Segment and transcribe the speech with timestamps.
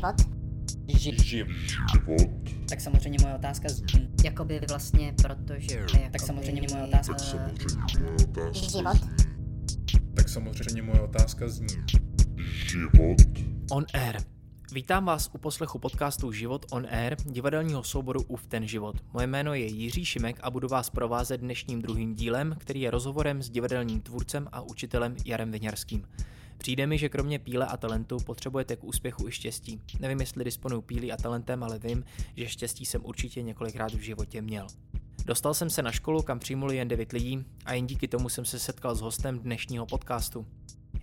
[0.00, 1.20] Život.
[1.20, 1.44] Ži-
[1.92, 2.30] život,
[2.68, 3.82] tak samozřejmě moje otázka z...
[4.24, 5.74] Jakoby vlastně, protože...
[5.74, 6.10] Jakoby...
[6.12, 7.12] Tak samozřejmě moje otázka...
[7.12, 7.60] tak samozřejmě
[8.00, 8.98] moje otázka Život.
[10.14, 11.66] Tak samozřejmě moje otázka zní.
[12.46, 13.16] život,
[13.70, 14.16] On Air.
[14.72, 18.96] Vítám vás u poslechu podcastu Život on Air, divadelního souboru UV ten život.
[19.12, 23.42] Moje jméno je Jiří Šimek a budu vás provázet dnešním druhým dílem, který je rozhovorem
[23.42, 26.04] s divadelním tvůrcem a učitelem Jarem Viňarským.
[26.60, 29.80] Přijde mi, že kromě píle a talentu potřebujete k úspěchu i štěstí.
[30.00, 32.04] Nevím, jestli disponuju pílí a talentem, ale vím,
[32.36, 34.66] že štěstí jsem určitě několikrát v životě měl.
[35.24, 38.44] Dostal jsem se na školu, kam přijmuli jen 9 lidí a jen díky tomu jsem
[38.44, 40.46] se setkal s hostem dnešního podcastu.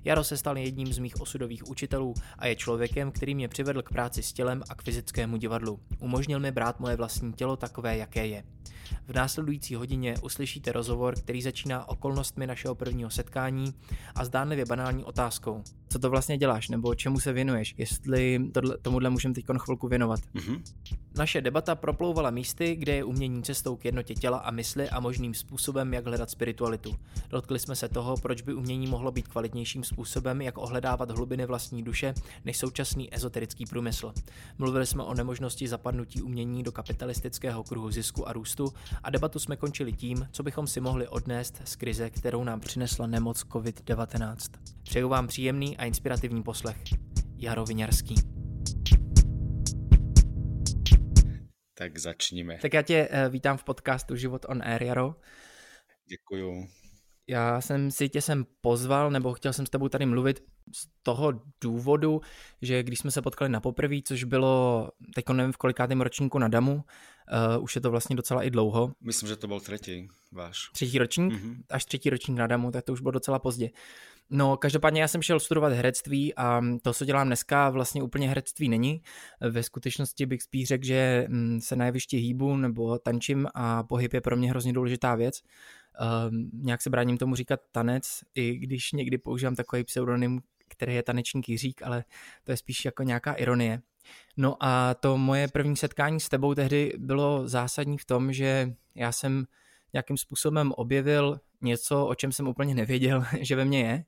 [0.07, 3.89] Jaro se stal jedním z mých osudových učitelů a je člověkem, který mě přivedl k
[3.89, 5.80] práci s tělem a k fyzickému divadlu.
[5.99, 8.43] Umožnil mi brát moje vlastní tělo takové, jaké je.
[9.07, 13.73] V následující hodině uslyšíte rozhovor, který začíná okolnostmi našeho prvního setkání
[14.16, 15.63] a zdánlivě banální otázkou.
[15.89, 20.19] Co to vlastně děláš, nebo čemu se věnuješ, jestli tohle, tomuhle můžeme teď chvilku věnovat.
[20.33, 20.63] Mhm.
[21.17, 25.33] Naše debata proplouvala místy, kde je umění cestou k jednotě těla a mysli a možným
[25.33, 26.95] způsobem, jak hledat spiritualitu.
[27.30, 31.83] Dotkli jsme se toho, proč by umění mohlo být kvalitnějším způsobem, jak ohledávat hlubiny vlastní
[31.83, 32.13] duše,
[32.45, 34.13] než současný ezoterický průmysl.
[34.58, 39.55] Mluvili jsme o nemožnosti zapadnutí umění do kapitalistického kruhu zisku a růstu a debatu jsme
[39.55, 44.38] končili tím, co bychom si mohli odnést z krize, kterou nám přinesla nemoc COVID-19.
[44.83, 46.78] Přeju vám příjemný a inspirativní poslech.
[47.38, 48.16] Jaro Viňarský.
[51.78, 52.58] Tak začníme.
[52.61, 55.16] Tak já tě eh, vítám v podcastu Život on Air, Jaro.
[56.09, 56.67] Děkuju.
[57.30, 60.44] Já jsem si tě sem pozval, nebo chtěl jsem s tebou tady mluvit
[60.75, 62.22] z toho důvodu,
[62.61, 66.48] že když jsme se potkali na poprvé, což bylo, teď nevím v kolikátém ročníku na
[66.48, 70.58] Damu, uh, už je to vlastně docela i dlouho, Myslím, že to byl třetí váš.
[70.73, 71.64] třetí ročník, Mhm.
[71.70, 73.70] až třetí ročník na Damu, tak to už bylo docela pozdě.
[74.30, 78.70] No, každopádně já jsem šel studovat herectví a to, co dělám dneska, vlastně úplně herectví
[78.70, 79.02] není.
[79.42, 84.14] Ve skutečnosti bych spíš řekl, že mm, se na jevišti hýbu nebo tančím a pohyb
[84.14, 85.42] je pro mě hrozně důležitá věc.
[86.30, 88.04] Um, nějak se bráním tomu říkat tanec,
[88.36, 92.04] i když někdy používám takový pseudonym, který je tanečník Jiřík, ale
[92.44, 93.82] to je spíš jako nějaká ironie.
[94.38, 99.11] No a to moje první setkání s tebou tehdy bylo zásadní v tom, že já
[99.11, 99.45] jsem
[99.93, 104.03] nějakým způsobem objevil něco, o čem jsem úplně nevěděl, že ve mně je.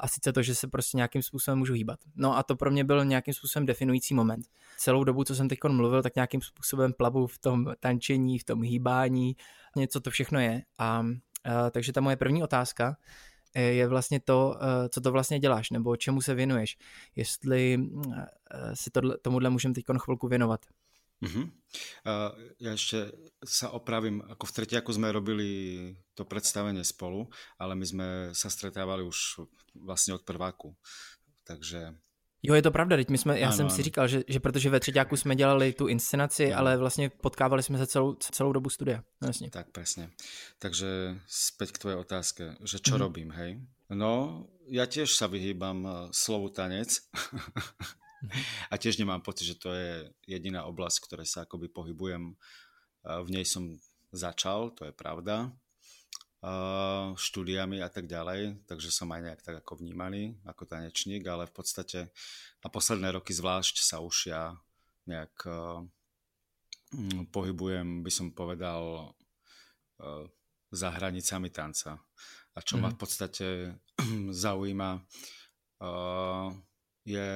[0.00, 1.98] A sice to, že se prostě nějakým způsobem můžu hýbat.
[2.14, 4.46] No a to pro mě byl nějakým způsobem definující moment.
[4.78, 8.62] Celou dobu, co jsem teď mluvil, tak nějakým způsobem plavu v tom tančení, v tom
[8.62, 9.36] hýbání,
[9.76, 10.62] něco to všechno je.
[10.78, 11.06] A,
[11.44, 12.96] a takže ta moje první otázka
[13.54, 16.76] eh, je vlastně to, eh, co to vlastně děláš, nebo čemu se věnuješ.
[17.16, 17.78] Jestli
[18.74, 20.60] si tohle, tomuhle můžeme teď chvilku věnovat.
[21.20, 21.42] Mhm.
[22.06, 23.12] Uh, ja ešte
[23.44, 25.48] sa opravím, ako v Tretiaku sme robili
[26.14, 29.44] to predstavenie spolu, ale my sme sa stretávali už
[29.76, 30.72] vlastne od prváku.
[31.44, 31.96] Takže
[32.46, 33.84] Jo, je to pravda, teď my jsme, já Ano, jsem si ano.
[33.84, 36.58] říkal, že, že protože ve třetíku jsme dělali tu inscenaci, Ano.
[36.58, 39.02] ale vlastně potkávali jsme se celou, celou dobu studia.
[39.22, 39.50] No, jasně.
[39.50, 40.10] tak presne.
[40.58, 43.00] Takže späť k tvojej otázke, že čo Mhm.
[43.02, 43.60] robím, hej?
[43.90, 47.02] No, ja tiež sa vyhýbam eh, slovu tanec.
[48.72, 52.34] A tiež nemám pocit, že to je jediná oblasť, v ktorej sa akoby pohybujem.
[53.06, 53.78] V nej som
[54.10, 55.52] začal, to je pravda,
[57.16, 61.54] štúdiami a tak ďalej, takže som aj nejak tak ako vnímaný ako tanečník, ale v
[61.54, 61.98] podstate
[62.62, 64.54] a posledné roky zvlášť sa už ja
[65.06, 65.34] nejak
[66.94, 69.14] mm, pohybujem, by som povedal,
[70.70, 71.98] za hranicami tanca.
[72.56, 72.94] A čo ma Mhm.
[72.94, 73.46] v podstate
[74.44, 74.90] zaujíma,
[77.06, 77.28] je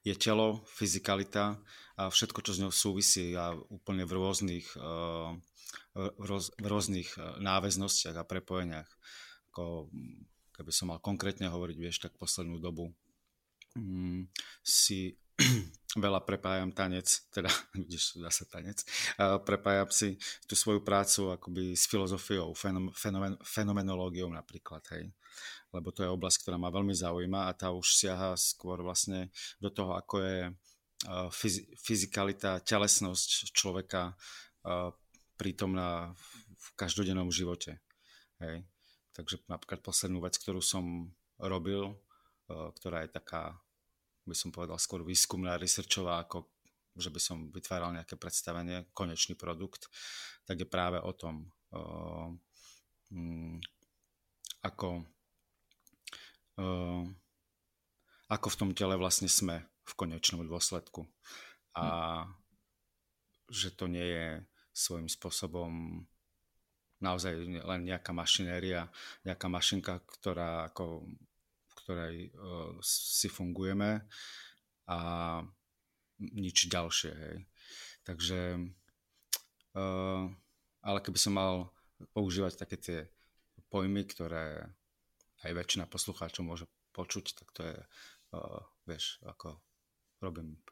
[0.00, 1.60] je telo, fyzikalita
[2.00, 5.30] a všetko, čo s ňou súvisí a úplne v rôznych, eh,
[5.96, 8.88] v rôznych eh, náväznostiach a prepojeniach.
[9.52, 9.92] Ako,
[10.56, 12.94] keby som mal konkrétne hovoriť, vieš, tak poslednú dobu
[13.76, 14.30] mm,
[14.64, 15.18] si
[16.04, 18.84] veľa prepájam tanec, teda vidíš, zase tanec,
[19.18, 25.10] a prepájam si tú svoju prácu akoby s filozofiou, fenom, fenomen, fenomenológiou napríklad, hej
[25.70, 29.30] lebo to je oblasť, ktorá ma veľmi zaujíma a tá už siaha skôr vlastne
[29.62, 30.38] do toho, ako je
[31.30, 34.18] fyz- fyzikalita, telesnosť človeka
[35.38, 37.78] prítomná v- každodennom živote.
[38.42, 38.66] Hej.
[39.14, 41.96] Takže napríklad poslednú vec, ktorú som robil,
[42.50, 43.56] ktorá je taká,
[44.30, 46.46] by som povedal, skôr výskumná, researchová, ako
[46.94, 49.90] že by som vytváral nejaké predstavenie, konečný produkt,
[50.46, 52.30] tak je práve o tom, uh,
[54.62, 55.06] ako
[56.58, 57.02] uh,
[58.30, 61.02] ako v tom tele vlastne sme v konečnom dôsledku.
[61.74, 62.22] A
[63.50, 64.26] že to nie je
[64.70, 66.06] svojím spôsobom
[67.02, 68.86] naozaj len nejaká mašinéria,
[69.26, 71.10] nejaká mašinka, ktorá ako,
[71.90, 74.06] ktorej uh, si fungujeme
[74.86, 74.98] a
[76.22, 77.10] nič ďalšie.
[77.10, 77.36] Hej.
[78.06, 78.40] Takže,
[79.74, 80.22] uh,
[80.86, 81.74] ale keby som mal
[82.14, 82.98] používať také tie
[83.74, 84.70] pojmy, ktoré
[85.42, 87.78] aj väčšina poslucháčov môže počuť, tak to je,
[88.38, 89.58] uh, vieš, ako
[90.22, 90.62] robím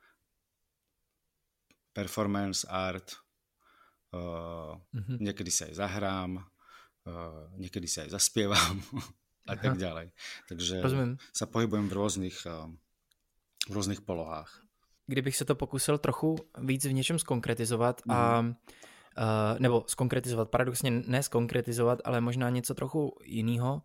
[1.90, 3.18] performance, art,
[4.14, 5.18] uh, mm-hmm.
[5.18, 6.38] niekedy sa aj zahrám,
[7.10, 8.78] uh, niekedy sa aj zaspievam
[9.48, 9.62] a Aha.
[9.64, 10.12] tak ďalej.
[10.48, 11.16] Takže Rozumím.
[11.32, 12.68] sa pohybujem v rôznych, uh,
[13.68, 14.62] v rôznych polohách.
[15.08, 18.12] Kdybych se to pokusil trochu víc v něčem skonkretizovat mm.
[18.12, 23.82] a uh, nebo skonkretizovat, paradoxně ne skonkretizovat, ale možná něco trochu jiného,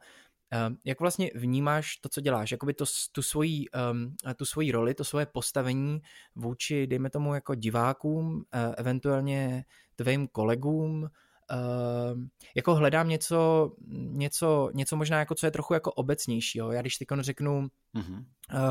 [0.54, 2.52] Uh, jak vlastně vnímáš to, co děláš?
[2.52, 6.02] Jakoby to, tu, svojí, um, tu svojí roli, to svoje postavení
[6.36, 8.44] vůči, dejme tomu, jako divákům, uh,
[8.78, 9.66] eventuálně
[9.96, 11.10] tvým kolegům,
[11.54, 12.20] uh,
[12.56, 16.72] jako hledám něco, něco, něco možná jako, co je trochu jako obecnějšího.
[16.72, 18.26] Já když teď řeknu, mm-hmm.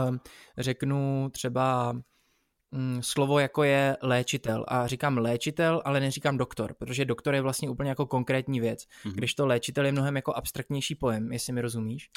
[0.08, 0.16] uh,
[0.58, 1.92] řeknu třeba
[2.70, 7.70] mm, slovo jako je léčitel a říkám léčitel, ale neříkám doktor, protože doktor je vlastně
[7.70, 9.12] úplně jako konkrétní věc, mm-hmm.
[9.12, 12.10] když to léčitel je mnohem jako abstraktnější pojem, jestli mi rozumíš.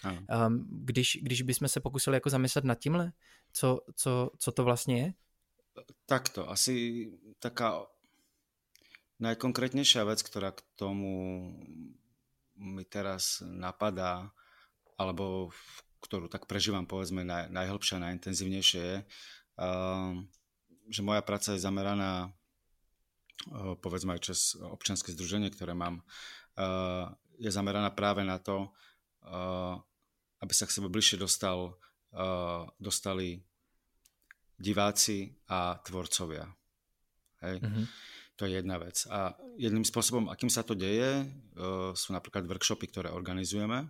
[0.48, 3.12] Um, když, když bychom se pokusili jako zamyslet nad tímhle,
[3.54, 5.14] co, co, co to vlastně je?
[6.06, 7.06] Takto, asi
[7.40, 7.86] taká
[9.20, 11.52] najkonkrétnejšia vec, ktorá k tomu
[12.56, 14.32] mi teraz napadá,
[14.96, 15.52] alebo
[16.04, 18.98] ktorú tak prežívam povedzme naj, najhlbšie a najintenzívnejšie je,
[19.60, 20.16] uh,
[20.90, 22.30] že moja práca je zameraná
[23.50, 26.06] eh, povedzme aj čas občanské združenie, ktoré mám,
[26.58, 27.06] eh,
[27.42, 28.70] je zameraná práve na to,
[29.26, 29.76] eh,
[30.42, 31.80] aby sa k sebe bližšie dostal,
[32.80, 33.44] dostali
[34.56, 36.48] diváci a tvorcovia.
[37.44, 37.60] Hej?
[37.60, 37.86] Mm-hmm.
[38.36, 39.08] To je jedna vec.
[39.08, 41.24] A jedným spôsobom, akým sa to deje,
[41.96, 43.88] sú napríklad workshopy, ktoré organizujeme.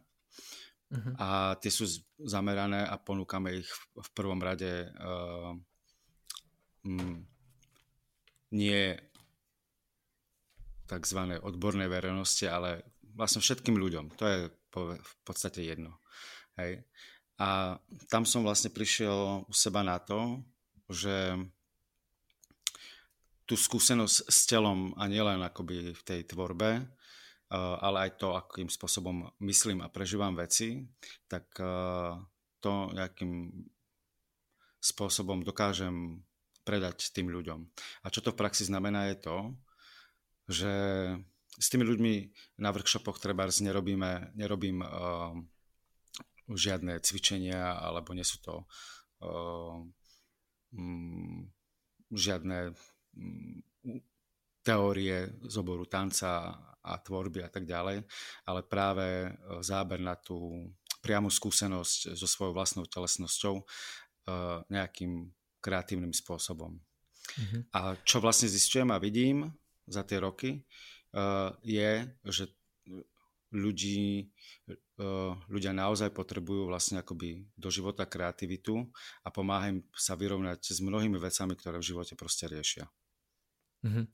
[0.93, 1.17] Mm-hmm.
[1.17, 1.89] A tie sú
[2.21, 4.85] zamerané a ponúkame ich v prvom rade
[6.85, 7.25] mm,
[8.53, 8.81] nie
[10.85, 11.19] tzv.
[11.41, 12.85] odbornej verejnosti, ale
[13.17, 14.13] vlastne všetkým ľuďom.
[14.21, 15.97] To je v podstate jedno.
[16.61, 16.85] Hej.
[17.41, 20.45] A tam som vlastne prišiel u seba na to,
[20.93, 21.33] že
[23.45, 28.69] tú skúsenosť s telom a nielen akoby v tej tvorbe, eh, ale aj to, akým
[28.69, 30.85] spôsobom myslím a prežívam veci,
[31.29, 32.13] tak eh,
[32.61, 33.53] to nejakým
[34.81, 36.25] spôsobom dokážem
[36.65, 37.61] predať tým ľuďom.
[38.05, 39.37] A čo to v praxi znamená je to,
[40.49, 40.73] že
[41.55, 42.13] s tými ľuďmi
[42.61, 45.33] na workshopoch treba nerobíme, nerobím uh,
[46.49, 48.65] žiadne cvičenia, alebo nie sú to
[49.23, 49.77] uh,
[50.75, 51.47] um,
[52.11, 52.94] žiadne um,
[54.65, 58.05] teórie z oboru tanca a tvorby a tak ďalej,
[58.45, 59.29] ale práve
[59.61, 60.69] záber na tú
[61.01, 65.29] priamu skúsenosť so svojou vlastnou telesnosťou uh, nejakým
[65.61, 66.77] kreatívnym spôsobom.
[67.37, 67.61] Mm-hmm.
[67.77, 69.53] A čo vlastne zistujem a vidím
[69.85, 70.65] za tie roky,
[71.13, 72.49] uh, je, že
[73.55, 74.27] ľudí,
[75.47, 78.83] ľudia naozaj potrebujú vlastne akoby do života kreativitu
[79.23, 82.83] a pomáha im sa vyrovnať s mnohými vecami, ktoré v živote prostě riešia.
[83.85, 84.07] Mm-hmm.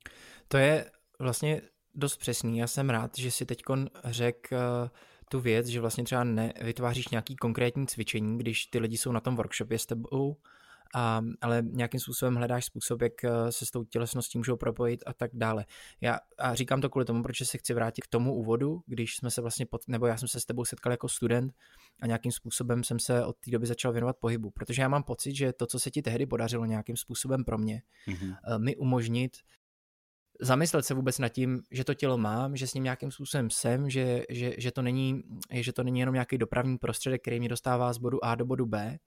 [0.47, 1.61] To je vlastně
[1.95, 2.57] dost přesný.
[2.57, 3.61] Já jsem rád, že si teď
[4.05, 4.89] řekl uh,
[5.29, 9.35] tu věc, že vlastně třeba nevytváříš nějaký konkrétní cvičení, když ty lidi jsou na tom
[9.35, 10.37] workshopě s tebou,
[10.95, 15.13] a, ale nějakým způsobem hledáš způsob, jak eh, se s tou tělesností můžou propojit a
[15.13, 15.65] tak dále.
[16.01, 19.31] Já a říkám to kvůli tomu, protože se chci vrátit k tomu úvodu, když jsme
[19.31, 21.53] se vlastně, pod, nebo já jsem se s tebou setkal jako student
[22.01, 25.35] a nějakým způsobem jsem se od té doby začal věnovat pohybu, protože já mám pocit,
[25.35, 28.35] že to, co se ti tehdy podařilo nějakým způsobem pro mě, mm-hmm.
[28.57, 29.37] mi umožnit
[30.41, 33.89] zamyslet se vůbec nad tím, že to tělo mám, že s ním nějakým způsobem jsem,
[33.89, 37.93] že, že, že, to není, že to není jenom nějaký dopravní prostředek, který mě dostává
[37.93, 38.97] z bodu A do bodu B,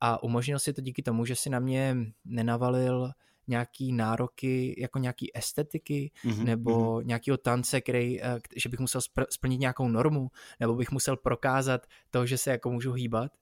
[0.00, 3.10] a umožnil si to díky tomu, že si na mě nenavalil
[3.48, 7.06] nějaký nároky jako nějaký estetiky mm-hmm, nebo mm-hmm.
[7.06, 10.28] nějakého tance, který, eh, že bych musel splnit nějakou normu
[10.60, 13.32] nebo bych musel prokázat to, že se jako můžu hýbat.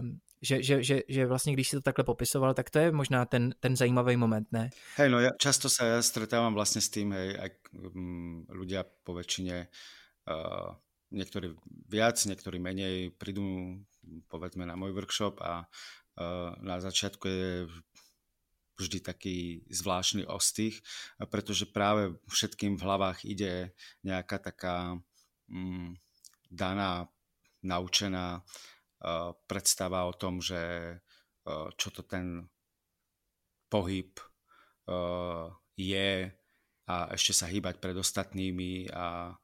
[0.00, 3.24] Um, že, že, že, že vlastně když si to takhle popisoval, tak to je možná
[3.24, 4.70] ten, ten zajímavý moment, ne?
[4.96, 9.16] Hej, no ja často sa ja stretávam vlastne s tým, hej, ak um, ľudia po
[9.16, 10.68] väčšine uh,
[11.10, 11.56] niektorí
[11.88, 13.80] viac, niektorí menej prídu
[14.28, 15.64] povedzme na môj workshop a
[16.64, 17.68] na začiatku je
[18.80, 19.36] vždy taký
[19.68, 20.80] zvláštny ostých,
[21.28, 24.96] pretože práve všetkým v hlavách ide nejaká taká
[25.52, 26.00] mm,
[26.48, 27.12] daná,
[27.60, 28.44] naučená uh,
[29.46, 30.56] predstava o tom, že
[31.44, 32.48] uh, čo to ten
[33.68, 34.16] pohyb
[34.88, 36.32] uh, je
[36.86, 39.34] a ešte sa hýbať pred ostatnými a,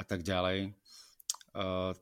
[0.00, 0.72] a tak ďalej.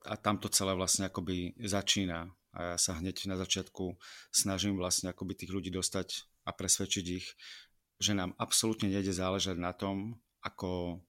[0.07, 2.31] A tam to celé vlastne akoby začína.
[2.55, 3.99] A ja sa hneď na začiatku
[4.31, 7.27] snažím vlastne akoby tých ľudí dostať a presvedčiť ich,
[7.99, 10.15] že nám absolútne nejde záležať na tom,
[10.47, 11.03] ako,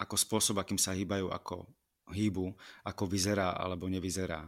[0.00, 1.68] ako spôsob, akým sa hýbajú, ako
[2.10, 2.52] hýbu,
[2.84, 4.44] ako vyzerá alebo nevyzerá.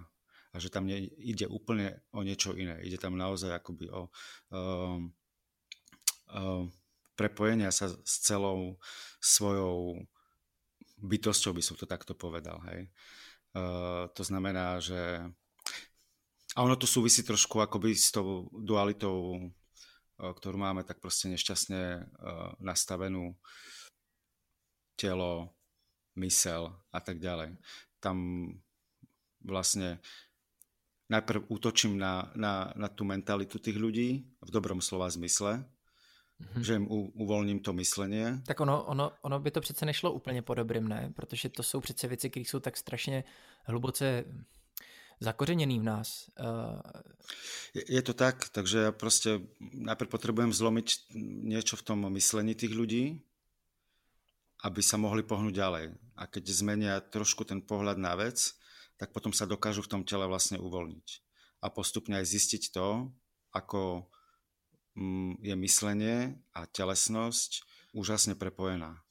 [0.52, 0.88] A že tam
[1.20, 2.80] ide úplne o niečo iné.
[2.80, 4.08] Ide tam naozaj akoby o
[4.52, 5.12] um,
[6.32, 6.72] um,
[7.16, 8.80] prepojenia sa s celou
[9.20, 10.00] svojou
[11.00, 12.60] bytosťou, by som to takto povedal.
[12.72, 12.88] Hej.
[13.56, 15.24] Uh, to znamená, že
[16.56, 21.82] a ono to súvisí trošku akoby s tou dualitou, uh, ktorú máme tak proste nešťastne
[22.00, 23.36] uh, nastavenú
[24.96, 25.52] telo,
[26.16, 27.56] mysel a tak ďalej.
[28.00, 28.48] Tam
[29.44, 30.00] vlastne
[31.06, 36.62] najprv útočím na, na, na tú mentalitu tých ľudí v dobrom slova zmysle, mm-hmm.
[36.62, 38.42] že jim u, uvolním to myslenie.
[38.46, 41.12] Tak ono, ono, ono by to přece nešlo úplně po dobrým, ne?
[41.14, 43.24] Protože to jsou přece věci, které jsou tak strašně
[43.64, 44.24] hluboce
[45.20, 46.30] zakořeněný v nás.
[46.40, 46.80] Uh...
[47.74, 49.40] Je, je to tak, takže ja prostě
[49.72, 51.08] najprv potrebujem zlomiť
[51.44, 53.20] niečo v tom myslení tých ľudí,
[54.64, 55.86] aby sa mohli pohnúť ďalej.
[56.16, 58.56] A keď zmenia trošku ten pohľad na vec,
[58.96, 61.08] tak potom sa dokážu v tom tele vlastne uvoľniť.
[61.60, 63.12] A postupne aj zistiť to,
[63.52, 64.08] ako
[64.96, 67.60] Mm, je myslenie a telesnosť
[67.92, 69.02] úžasně prepojená.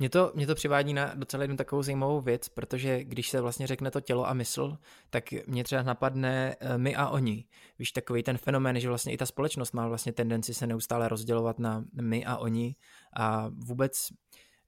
[0.00, 3.66] Mě to, mě to přivádí na docela jednu takovou zajímavou věc, protože když se vlastně
[3.66, 4.78] řekne to tělo a mysl,
[5.10, 7.44] tak mě třeba napadne eh, my a oni.
[7.78, 11.58] Víš, takový ten fenomén, že vlastně i ta společnost má vlastně tendenci se neustále rozdělovat
[11.58, 12.74] na my a oni
[13.16, 14.08] a vůbec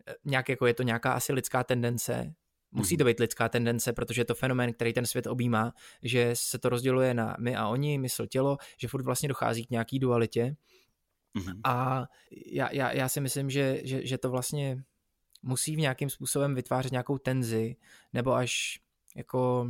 [0.07, 2.35] eh, nějak jako je to nějaká asi lidská tendence,
[2.75, 5.73] Musí to být lidská tendence, protože je to fenomén, který ten svět objímá,
[6.03, 9.71] že se to rozděluje na my a oni, mysl, tělo, že furt vlastně dochází k
[9.71, 10.57] nějaký dualitě.
[11.37, 11.61] Mm-hmm.
[11.65, 12.05] A
[12.47, 14.83] já, já, já si myslím, že, že, že to vlastně
[15.43, 17.77] musí v nějakým způsobem vytvářet nějakou tenzi,
[18.13, 18.81] nebo až
[19.17, 19.69] jako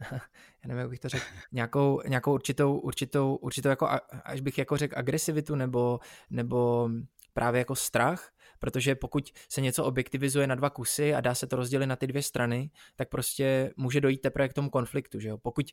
[0.12, 3.88] já nevím, jak bych to řekl, nějakou, nějakou určitou, určitou, určitou jako,
[4.24, 6.90] až bych jako řekl agresivitu nebo, nebo
[7.32, 11.56] právě jako strach, protože pokud se něco objektivizuje na dva kusy a dá se to
[11.56, 15.38] rozdělit na ty dvě strany, tak prostě může dojít teprve k tomu konfliktu, že jo?
[15.38, 15.66] Pokud,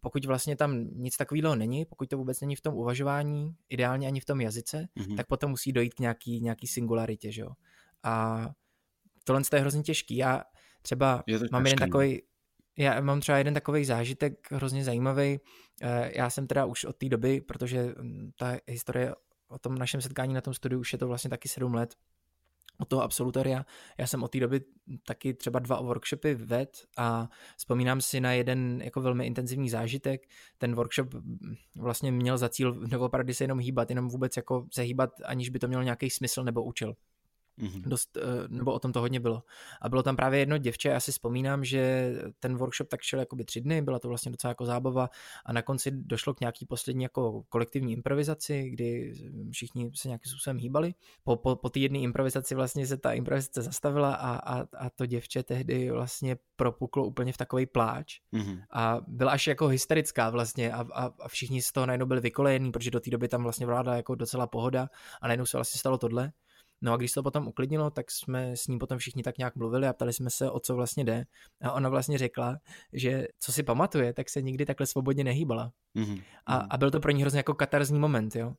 [0.00, 4.20] pokud vlastně tam nic takového není, pokud to vůbec není v tom uvažování, ideálně ani
[4.20, 5.16] v tom jazyce, mm-hmm.
[5.16, 7.50] tak potom musí dojít k nějaký, nějaký singularitě, že jo?
[8.02, 8.46] A
[9.26, 10.16] tohle je hrozně těžký.
[10.16, 10.42] Já
[10.82, 12.22] třeba mám jeden takový,
[12.78, 15.40] já mám třeba jeden takový zážitek hrozně zajímavý.
[15.82, 19.14] Eh, já jsem teda už od té doby, protože hm, ta historie
[19.48, 21.94] o tom našem setkání na tom studiu už je to vlastně taky sedm let,
[22.78, 23.66] od toho absolutoria.
[23.98, 24.60] Já jsem od té doby
[25.06, 30.28] taky třeba dva workshopy ved a vzpomínám si na jeden jako velmi intenzivní zážitek.
[30.58, 31.14] Ten workshop
[31.76, 35.58] vlastně měl za cíl doopravdy se jenom hýbat, jenom vůbec jako se hýbat, aniž by
[35.58, 36.94] to mělo nějaký smysl nebo účel.
[37.58, 37.82] Mm-hmm.
[37.86, 39.42] Dost, eh, nebo o tom to hodně bylo.
[39.82, 43.44] A bylo tam právě jedno děvče, já si vzpomínám, že ten workshop tak šel jakoby
[43.44, 45.10] tři dny, byla to vlastně docela jako zábava
[45.44, 49.12] a na konci došlo k nějaký poslední jako kolektivní improvizaci, kdy
[49.50, 50.94] všichni se nějakým způsobem hýbali.
[51.24, 55.06] Po, po, po té jedné improvizaci vlastně se ta improvizace zastavila a, a, a to
[55.06, 58.62] děvče tehdy vlastně propuklo úplně v takový pláč mm-hmm.
[58.70, 62.72] a byla až jako hysterická vlastně a, a, a všichni z toho najednou byli vykolejení,
[62.72, 64.88] protože do té doby tam vlastně vládla jako docela pohoda
[65.22, 66.32] a najednou se vlastně stalo tohle.
[66.82, 69.56] No a když se to potom uklidnilo, tak jsme s ním potom všichni tak nějak
[69.56, 71.24] mluvili a ptali jsme se, o co vlastně jde.
[71.62, 72.56] A ona vlastně řekla,
[72.92, 75.72] že co si pamatuje, tak se nikdy takhle svobodně nehýbala.
[75.96, 76.22] Mm-hmm.
[76.46, 78.54] A, a byl to pro ní hrozně jako katarzní moment, jo.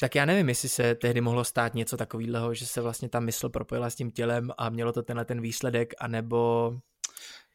[0.00, 3.48] Tak já nevím, jestli se tehdy mohlo stát něco takového, že se vlastně ta mysl
[3.48, 6.72] propojila s tím tělem a mělo to tenhle ten výsledek, anebo...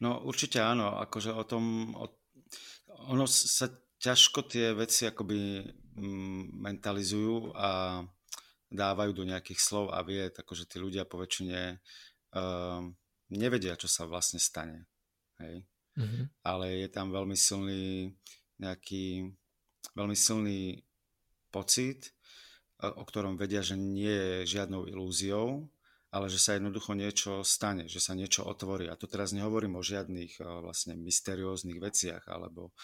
[0.00, 2.08] No určitě ano, akože o tom, o,
[2.88, 3.68] ono se
[4.00, 5.60] ťažko tie veci akoby
[6.00, 8.00] mm, mentalizujú a
[8.70, 11.82] dávajú do nejakých slov a vied, akože tí ľudia po väčšine
[12.38, 12.80] uh,
[13.34, 14.86] nevedia, čo sa vlastne stane.
[15.42, 15.66] Hej?
[15.98, 16.24] Mm-hmm.
[16.46, 18.14] Ale je tam veľmi silný
[18.62, 19.26] nejaký
[19.96, 20.84] veľmi silný
[21.50, 22.14] pocit,
[22.80, 25.68] o ktorom vedia, že nie je žiadnou ilúziou,
[26.10, 28.90] ale že sa jednoducho niečo stane, že sa niečo otvorí.
[28.90, 32.74] A to teraz nehovorím o žiadnych uh, vlastne mysterióznych veciach alebo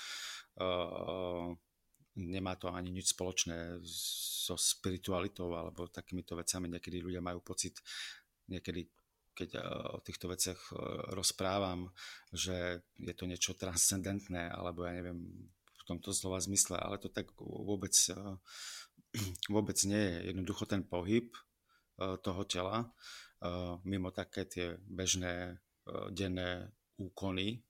[0.63, 1.55] uh,
[2.17, 6.73] nemá to ani nič spoločné so spiritualitou alebo takýmito vecami.
[6.73, 7.79] Niekedy ľudia majú pocit,
[8.49, 8.89] niekedy
[9.37, 10.77] keď eh, o týchto veciach eh,
[11.13, 11.93] rozprávam,
[12.33, 15.21] že je to niečo transcendentné, alebo ja neviem,
[15.77, 18.17] v tomto slova zmysle, ale to tak vôbec, eh,
[19.55, 20.33] vôbec nie je.
[20.33, 21.29] Jednoducho ten pohyb
[21.97, 22.93] toho tela,
[23.81, 25.57] mimo také tie bežné
[26.13, 26.69] denné
[27.01, 27.65] úkony,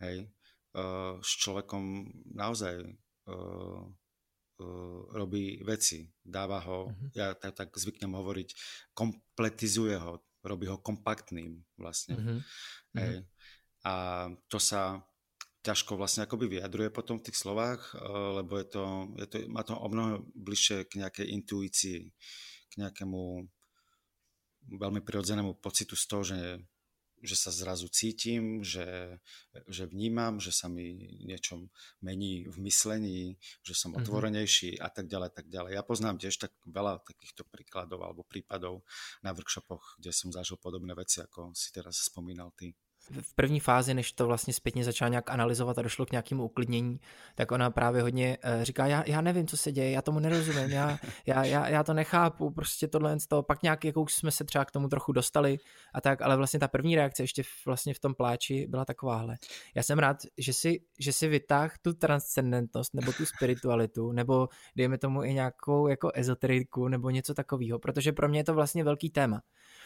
[0.00, 0.32] hej,
[1.20, 2.80] s človekom naozaj
[3.30, 3.86] uh,
[4.60, 7.14] uh, robí veci, dáva ho, uh-huh.
[7.14, 8.48] ja tak, tak zvyknem hovoriť,
[8.92, 12.14] kompletizuje ho, robí ho kompaktným vlastne.
[12.18, 12.40] Uh-huh.
[12.98, 13.22] Hej.
[13.86, 13.94] a
[14.50, 14.98] to sa
[15.62, 17.94] ťažko vlastne akoby vyjadruje potom v tých slovách,
[18.34, 18.84] lebo je to,
[19.20, 22.00] je to, má to o mnoho bližšie k nejakej intuícii,
[22.66, 23.44] k nejakému
[24.70, 26.38] veľmi prirodzenému pocitu z toho, že
[27.20, 29.20] že sa zrazu cítim, že,
[29.68, 31.68] že vnímam, že sa mi niečo
[32.00, 34.04] mení v myslení, že som mhm.
[34.04, 35.76] otvorenejší a tak ďalej, tak ďalej.
[35.76, 38.82] Ja poznám tiež tak veľa takýchto príkladov alebo prípadov
[39.20, 42.72] na workshopoch, kde som zažil podobné veci, ako si teraz spomínal ty
[43.20, 47.00] v první fázi, než to vlastně zpětně začala nějak analyzovat a došlo k nějakému uklidnění,
[47.34, 50.70] tak ona právě hodně uh, říká, já, já nevím, co se děje, já tomu nerozumím,
[50.70, 54.30] já, já, já, já to nechápu, prostě tohle z toho, pak nějak jako už jsme
[54.30, 55.58] se třeba k tomu trochu dostali
[55.94, 59.36] a tak, ale vlastně ta první reakce ještě vlastně v tom pláči byla takováhle.
[59.74, 64.98] Já jsem rád, že si, že si vytáh tu transcendentnost nebo tu spiritualitu, nebo dejme
[64.98, 69.10] tomu i nějakou jako ezoteriku nebo něco takového, protože pro mě je to vlastně velký
[69.10, 69.40] téma.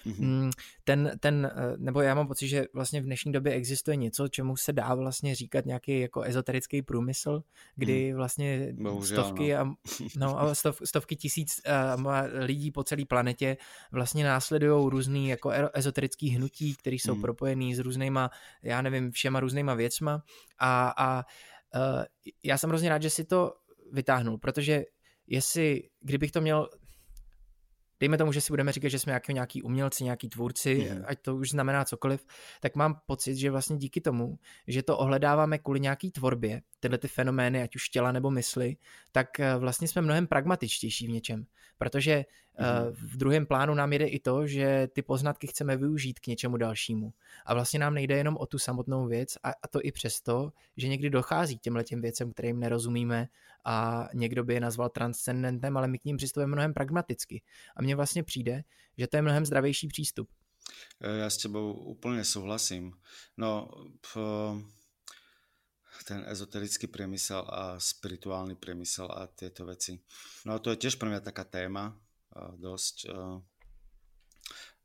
[0.07, 0.51] Mm-hmm.
[0.85, 4.57] Ten, ten, eh, nebo já mám pocit, že vlastně v dnešní době existuje něco, čemu
[4.57, 7.43] se dá vlastně říkat nějaký jako ezoterický průmysl,
[7.77, 8.17] kdy mm.
[8.17, 9.61] vlastně Bohužel, stovky no.
[9.61, 9.75] a,
[10.17, 11.61] no, a stov, stovky tisíc
[11.97, 12.05] uh,
[12.45, 13.57] lidí po celé planetě
[13.93, 17.21] vlastně následují různý jako ezoterický hnutí, které jsou mm.
[17.21, 18.31] propojený s různýma,
[18.63, 20.23] já nevím, všema různýma věcma
[20.59, 21.25] a, a
[21.75, 22.05] uh,
[22.43, 23.55] já jsem hrozně rád, že si to
[23.93, 24.85] vytáhnul, protože
[25.27, 26.69] jestli, kdybych to měl
[28.05, 31.05] dejme tomu, že si budeme říkat, že jsme jako nějaký umělci, nějaký tvůrci, mm.
[31.07, 32.27] ať to už znamená cokoliv,
[32.61, 37.09] tak mám pocit, že vlastně díky tomu, že to ohledáváme kvůli nějaký tvorbě, tyhle ty
[37.09, 38.77] fenomény, ať už těla nebo mysli,
[39.13, 41.47] tak eh, vlastně jsme mnohem pragmatičtější v něčem.
[41.79, 42.25] Protože.
[42.91, 47.13] V druhém plánu nám jde i to, že ty poznatky chceme využít k něčemu dalšímu.
[47.47, 50.89] A vlastně nám nejde jenom o tu samotnou věc, a, a to i přesto, že
[50.89, 53.29] někdy dochází k těmhle těm věcem, kterým nerozumíme
[53.65, 57.43] a někdo by je nazval transcendentem, ale my k ním přistupujeme mnohem pragmaticky.
[57.77, 58.65] A mně vlastně přijde,
[58.99, 60.29] že to je mnohem zdravější přístup.
[61.01, 62.93] E, já s tebou úplně souhlasím.
[63.37, 63.69] No,
[66.05, 70.01] ten ezoterický priemysel a spirituálny priemysel a tieto veci.
[70.45, 71.97] No to je tiež pre mňa taká téma
[72.35, 73.39] dosť, uh,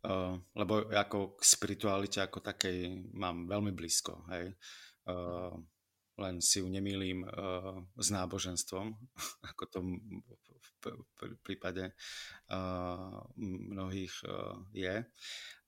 [0.05, 4.53] uh, lebo ako k spiritualite ako takej mám veľmi blízko, hej.
[5.09, 5.53] Uh,
[6.19, 8.91] len si ju nemýlim uh, s náboženstvom,
[9.55, 9.79] ako to
[10.79, 11.91] v prípade
[12.51, 15.03] uh, mnohých uh, je.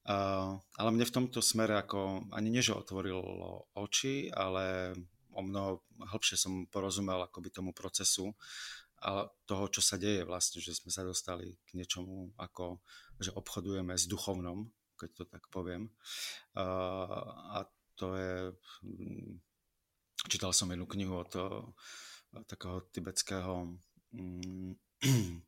[0.02, 4.98] Uh, ale mne v tomto smere ako ani nie, že otvorilo oči, ale
[5.32, 8.36] o mnoho hĺbšie som porozumel akoby tomu procesu
[9.02, 12.78] a toho, čo sa deje vlastne, že sme sa dostali k niečomu ako,
[13.18, 15.90] že obchodujeme s duchovnom, keď to tak poviem.
[16.54, 17.66] A
[17.98, 18.54] to je,
[18.86, 19.42] hm,
[20.30, 21.34] čítal som jednu knihu od
[22.46, 23.74] takého tibetského
[24.14, 24.78] hm,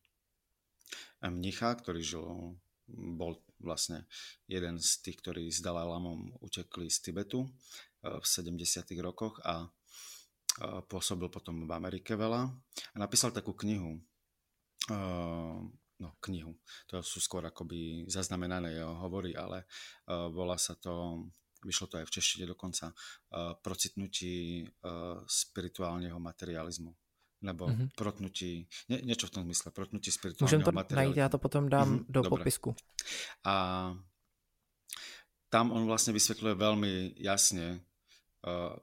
[1.37, 2.57] mnicha, ktorý žil,
[2.89, 4.09] bol vlastne
[4.49, 7.47] jeden z tých, ktorí s Dalai Lamom utekli z Tibetu
[8.03, 8.59] v 70.
[8.99, 9.71] rokoch a
[10.85, 12.41] pôsobil potom v Amerike veľa
[12.93, 13.97] a napísal takú knihu,
[15.97, 16.53] no knihu,
[16.85, 19.65] to sú skôr akoby zaznamenané jeho hovory, ale
[20.07, 21.25] volá sa to,
[21.65, 22.93] vyšlo to aj v češtine dokonca,
[23.65, 24.61] procitnutí
[25.25, 26.93] spirituálneho materializmu
[27.43, 27.99] nebo mm-hmm.
[27.99, 30.95] protnutí, nie, niečo v tom zmysle, protnutí spirituálneho Můžem to materializmu.
[30.95, 32.29] najít, já to potom dám mm-hmm, do dobre.
[32.39, 32.75] popisku.
[33.43, 33.55] A
[35.51, 37.83] tam on vlastne vysvetľuje veľmi jasne,
[38.43, 38.75] Mm,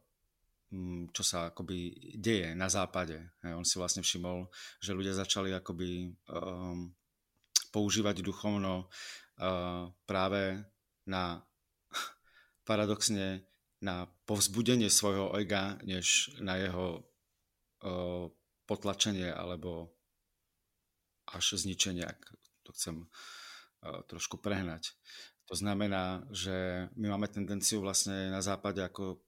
[1.11, 3.19] čo sa akoby deje na západe.
[3.43, 4.47] On si vlastne všimol,
[4.79, 6.95] že ľudia začali akoby um,
[7.75, 10.63] používať duchovno uh, práve
[11.11, 11.43] na
[12.69, 18.29] paradoxne na povzbudenie svojho ega, než na jeho uh,
[18.69, 19.91] potlačenie alebo
[21.33, 22.21] až zničenie, ak
[22.63, 24.95] to chcem uh, trošku prehnať.
[25.51, 29.19] To znamená, že my máme tendenciu vlastne na západe ako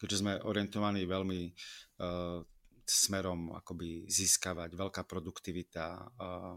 [0.00, 2.40] keďže sme orientovaní veľmi uh,
[2.82, 5.84] smerom akoby získavať, veľká produktivita,
[6.22, 6.56] uh,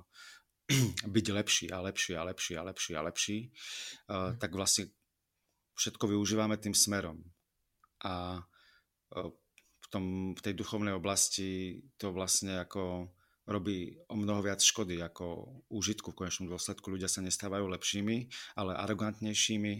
[1.05, 3.37] byť lepší a lepší a lepší a lepší a lepší,
[4.09, 4.91] uh, tak vlastne
[5.75, 7.21] všetko využívame tým smerom.
[8.03, 9.29] A uh,
[9.85, 13.13] v, tom, v tej duchovnej oblasti to vlastne ako
[13.45, 16.89] robí o mnoho viac škody ako úžitku v konečnom dôsledku.
[16.89, 18.25] Ľudia sa nestávajú lepšími,
[18.57, 19.73] ale arrogantnejšími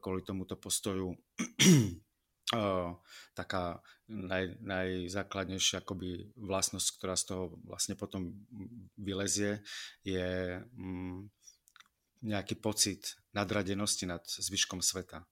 [0.00, 1.12] kvôli tomuto postoju
[2.54, 2.94] uh,
[3.34, 8.34] taká naj, najzákladnejšia akoby vlastnosť, ktorá z toho vlastne potom
[8.98, 9.62] vylezie,
[10.02, 11.30] je um,
[12.20, 15.24] nejaký pocit nadradenosti nad zvyškom sveta,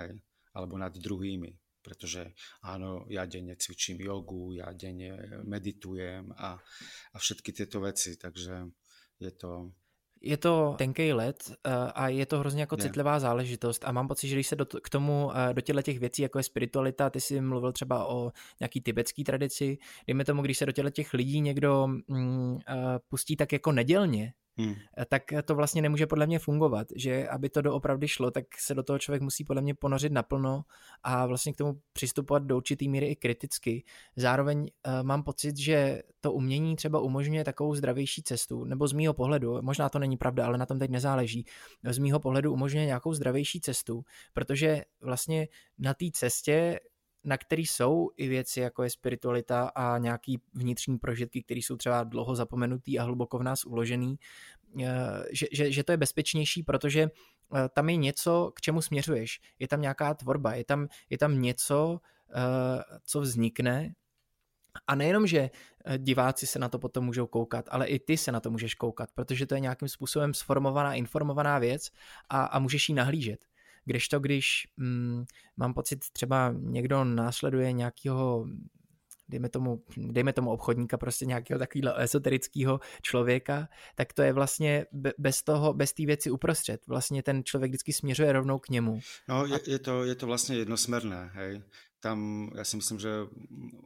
[0.00, 0.18] hej?
[0.56, 1.54] alebo nad druhými.
[1.84, 2.32] Pretože
[2.64, 6.56] áno, ja denne cvičím jogu, ja denne meditujem a,
[7.12, 8.72] a všetky tieto veci, takže
[9.20, 9.76] je to
[10.24, 12.82] je to tenký let uh, a je to hrozně jako Je.
[12.82, 15.98] citlivá záležitost a mám pocit, že když se do, k tomu, uh, do těchto těch
[15.98, 20.58] věcí, jako je spiritualita, ty jsi mluvil třeba o nějaký tibetský tradici, dejme tomu, když
[20.58, 22.58] se do těchto těch lidí někdo mm, uh,
[23.08, 24.74] pustí tak jako nedělně, Hmm.
[24.98, 28.74] eh, tak to vlastně nemůže podle mě fungovat, že aby to doopravdy šlo, tak se
[28.74, 30.64] do toho člověk musí podle mě ponořit naplno
[31.02, 33.84] a vlastně k tomu přistupovat do určitý míry i kriticky.
[34.16, 39.14] Zároveň uh, mám pocit, že to umění třeba umožňuje takovou zdravější cestu, nebo z mýho
[39.14, 41.44] pohledu, možná to není pravda, ale na tom teď nezáleží,
[41.90, 46.80] z mýho pohledu umožňuje nějakou zdravější cestu, protože vlastně na té cestě
[47.24, 52.04] na který jsou i věci, jako je spiritualita a nějaký vnitřní prožitky, které jsou třeba
[52.04, 54.16] dlouho zapomenutý a hluboko v nás uložený,
[54.82, 54.88] eh,
[55.32, 59.40] že, že, že to je bezpečnější, protože eh, tam je něco, k čemu směřuješ.
[59.58, 62.00] Je tam nějaká tvorba, je tam, je tam něco,
[62.34, 63.94] eh, co vznikne
[64.86, 65.50] a nejenom, že
[65.98, 69.12] diváci se na to potom můžou koukat, ale i ty se na to můžeš koukat,
[69.14, 71.90] protože to je nějakým způsobem sformovaná, informovaná věc
[72.28, 73.44] a, a můžeš ji nahlížet.
[73.84, 75.24] Kdežto, když mm,
[75.56, 78.46] mám pocit, třeba někdo následuje nějakého
[79.28, 84.86] dejme tomu, dejme tomu obchodníka, prostě nějakého takového esoterického člověka, tak to je vlastně
[85.18, 86.86] bez toho, bez té věci uprostřed.
[86.86, 89.00] Vlastně ten člověk vždycky směřuje rovnou k němu.
[89.28, 91.62] No, je, je, to, je to vlastně jednosmerné, hej.
[92.04, 93.24] Tam, ja si myslím, že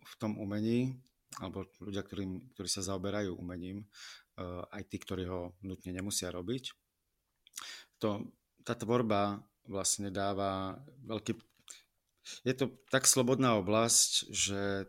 [0.04, 0.98] v tom umení,
[1.38, 3.86] alebo ľudia, ktorí, ktorí sa zaoberajú umením,
[4.34, 6.74] uh, aj tí, ktorí ho nutne nemusia robiť,
[8.02, 8.26] to,
[8.66, 11.36] tá tvorba vlastne dáva veľký...
[12.44, 14.88] Je to tak slobodná oblasť, že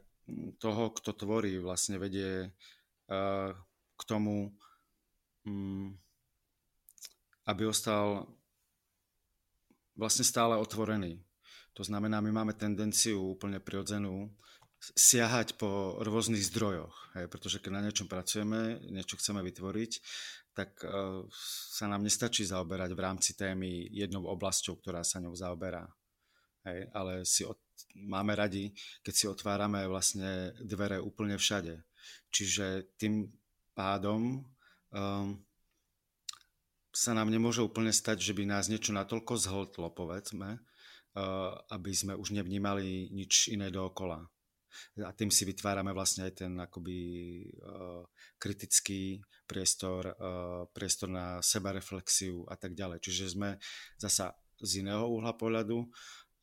[0.59, 2.51] toho, kto tvorí, vlastne vedie
[3.11, 3.51] uh,
[3.95, 4.55] k tomu,
[5.47, 5.95] um,
[7.47, 8.27] aby ostal
[9.99, 11.19] vlastne stále otvorený.
[11.75, 14.31] To znamená, my máme tendenciu úplne prirodzenú
[14.79, 19.91] siahať po rôznych zdrojoch, hej, pretože keď na niečom pracujeme, niečo chceme vytvoriť,
[20.59, 21.23] tak uh,
[21.71, 25.87] sa nám nestačí zaoberať v rámci témy jednou oblasťou, ktorá sa ňou zaoberá.
[26.67, 27.55] Hej, ale si od,
[27.95, 31.79] máme radi, keď si otvárame vlastne dvere úplne všade.
[32.27, 33.31] Čiže tým
[33.71, 34.43] pádom
[34.91, 35.39] um,
[36.91, 42.19] sa nám nemôže úplne stať, že by nás niečo natoľko zhltlo, povedzme, uh, aby sme
[42.19, 44.27] už nevnímali nič iné dookola.
[44.99, 46.99] A tým si vytvárame vlastne aj ten akoby
[47.63, 48.03] uh,
[48.35, 53.01] kritický priestor, uh, priestor na sebareflexiu a tak ďalej.
[53.01, 53.57] Čiže sme
[53.97, 55.89] zasa z iného uhla pohľadu,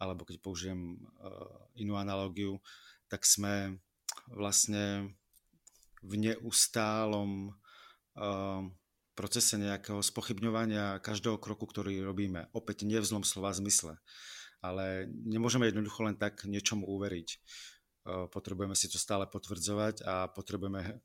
[0.03, 2.59] alebo keď použijem uh, inú analogiu,
[3.07, 3.79] tak sme
[4.35, 5.15] vlastne
[6.03, 7.55] v neustálom
[8.19, 8.67] uh,
[9.17, 12.53] procese nejakého spochybňovania každého kroku, ktorý robíme.
[12.53, 13.97] Opäť nie v zlom slova zmysle.
[14.61, 17.29] Ale nemôžeme jednoducho len tak niečomu uveriť.
[18.05, 21.01] Potrebujeme si to stále potvrdzovať a potrebujeme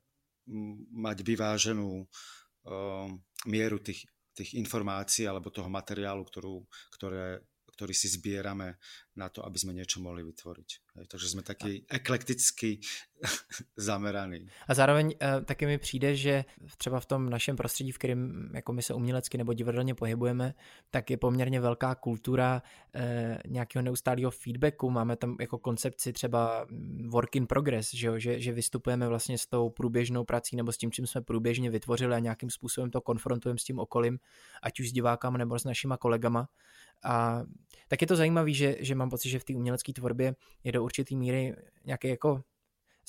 [0.92, 3.08] mať vyváženú uh,
[3.46, 6.66] mieru tých, tých informácií alebo toho materiálu, ktorú,
[6.98, 7.44] ktoré,
[7.82, 8.78] ktorý si zbierame
[9.18, 10.70] na to, aby sme niečo mohli vytvoriť.
[11.02, 12.78] Hej, takže sme taký eklekticky
[13.90, 14.46] zameraný.
[14.70, 16.46] A zároveň uh, taky mi přijde, že
[16.78, 20.54] třeba v tom našem prostředí, v kterém jako my se umělecky nebo divadelně pohybujeme,
[20.90, 23.02] tak je poměrně velká kultura uh,
[23.48, 24.90] nějakého neustálého feedbacku.
[24.90, 26.68] Máme tam jako koncepci třeba
[27.10, 28.20] work in progress, že, jo?
[28.20, 32.16] Že, že vystupujeme vlastně s tou průběžnou prací nebo s tím, čím jsme průběžně vytvořili
[32.16, 34.20] a nějakým způsobem to konfrontujeme s tím okolím,
[34.64, 36.48] ať už s divákama nebo s našima kolegama.
[37.04, 37.44] A
[37.88, 40.84] tak je to zajímavé, že, že mám pocit, že v té umělecké tvorbě je do
[40.84, 42.44] určitý míry nějaký jako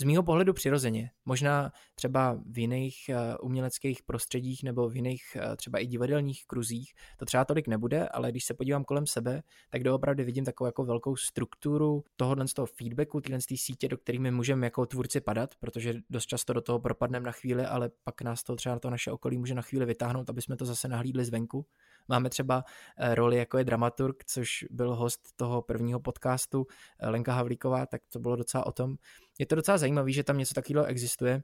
[0.00, 1.11] z mýho pohledu přirozeně.
[1.24, 6.94] Možná třeba v jiných uh, uměleckých prostředích nebo v jiných uh, třeba i divadelních kruzích
[7.16, 10.85] to třeba tolik nebude, ale když se podívám kolem sebe, tak doopravdy vidím takovou jako
[10.85, 15.20] velkou strukturu tohohle z toho feedbacku, tyhle z té sítě, do kterými můžeme jako tvůrci
[15.20, 18.90] padat, protože dost často do toho propadneme na chvíli, ale pak nás to třeba to
[18.90, 21.66] naše okolí může na chvíli vytáhnout, aby jsme to zase nahlídli zvenku.
[22.08, 26.66] Máme třeba uh, roli jako je dramaturg, což byl host toho prvního podcastu uh,
[27.08, 28.96] Lenka Havlíková, tak to bylo docela o tom.
[29.38, 31.42] Je to docela zajímavé, že tam něco takového existuje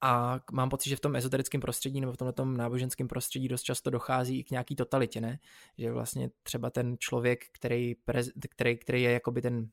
[0.00, 3.90] a mám pocit, že v tom ezoterickém prostředí nebo v tomto náboženském prostředí dost často
[3.90, 5.38] dochází i k nějaký totalitě, ne?
[5.78, 9.68] Že vlastně třeba ten člověk, který, prez, který, který je jakoby ten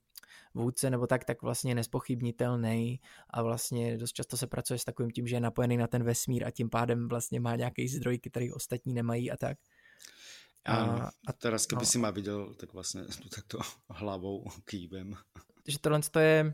[0.54, 2.99] vůdce nebo tak, tak vlastně nespochybnitelný
[3.30, 6.45] a vlastně dost často se pracuje s takovým tím, že je napojený na ten vesmír
[6.47, 9.58] a tím pádem vlastně má nějaký zdroj, který ostatní nemají a tak.
[10.65, 11.86] A, a teraz, keby no.
[11.86, 15.13] si ma videl, tak vlastně tu takto hlavou kývem.
[15.67, 16.54] Že tohle je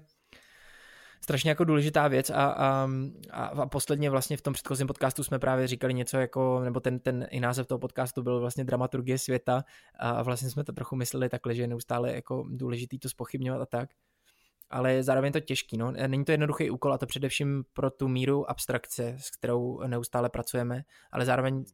[1.22, 2.89] strašně jako důležitá věc a, a,
[3.32, 7.28] a, posledně vlastně v tom předchozím podcastu jsme právě říkali něco jako, nebo ten, ten
[7.30, 9.63] i název toho podcastu byl vlastně dramaturgie světa
[10.00, 13.65] a vlastně jsme to trochu mysleli takhle, že je neustále jako důležitý to spochybňovat a
[13.65, 13.89] tak.
[14.70, 15.78] Ale je zároveň to těžký.
[15.78, 15.92] No.
[15.92, 20.84] Není to jednoduchý úkol a to především pro tu míru abstrakce, s kterou neustále pracujeme,
[21.12, 21.66] ale zároveň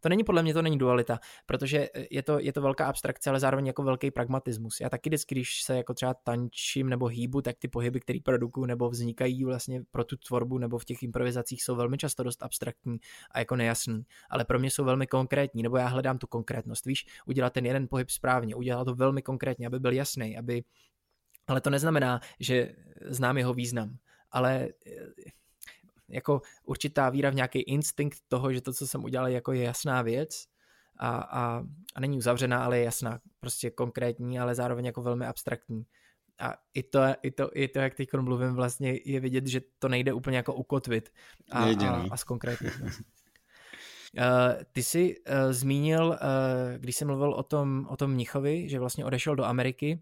[0.00, 3.40] to není podle mě, to není dualita, protože je to, je to velká abstrakce, ale
[3.40, 4.80] zároveň jako velký pragmatismus.
[4.80, 8.66] Já taky vždycky, když se jako třeba tančím nebo hýbu, tak ty pohyby, které produkuju
[8.66, 12.98] nebo vznikají vlastně pro tu tvorbu nebo v těch improvizacích jsou velmi často dost abstraktní
[13.30, 16.86] a jako nejasný, ale pro mě jsou velmi konkrétní, nebo já hledám tu konkrétnost.
[16.86, 20.62] Víš, udělat ten jeden pohyb správně, udělat to velmi konkrétně, aby byl jasný, aby
[21.46, 22.74] ale to neznamená, že
[23.06, 23.96] znám jeho význam.
[24.30, 24.68] Ale
[26.08, 30.02] jako určitá víra v nějaký instinkt toho, že to, co jsem udělal, jako je jasná
[30.02, 30.44] věc
[30.98, 31.62] a, a,
[31.94, 35.86] a není uzavřená, ale je jasná, prostě konkrétní, ale zároveň jako velmi abstraktní.
[36.38, 39.88] A i to, i to, i to jak teď mluvím, vlastně je vidět, že to
[39.88, 41.12] nejde úplně jako ukotvit
[41.50, 42.72] a, nejde, a, a zkonkrétnit.
[42.80, 42.88] Uh,
[44.72, 46.16] ty jsi uh, zmínil, uh,
[46.78, 50.00] když jsi mluvil o tom, o tom Mnichovi, že vlastně odešel do Ameriky,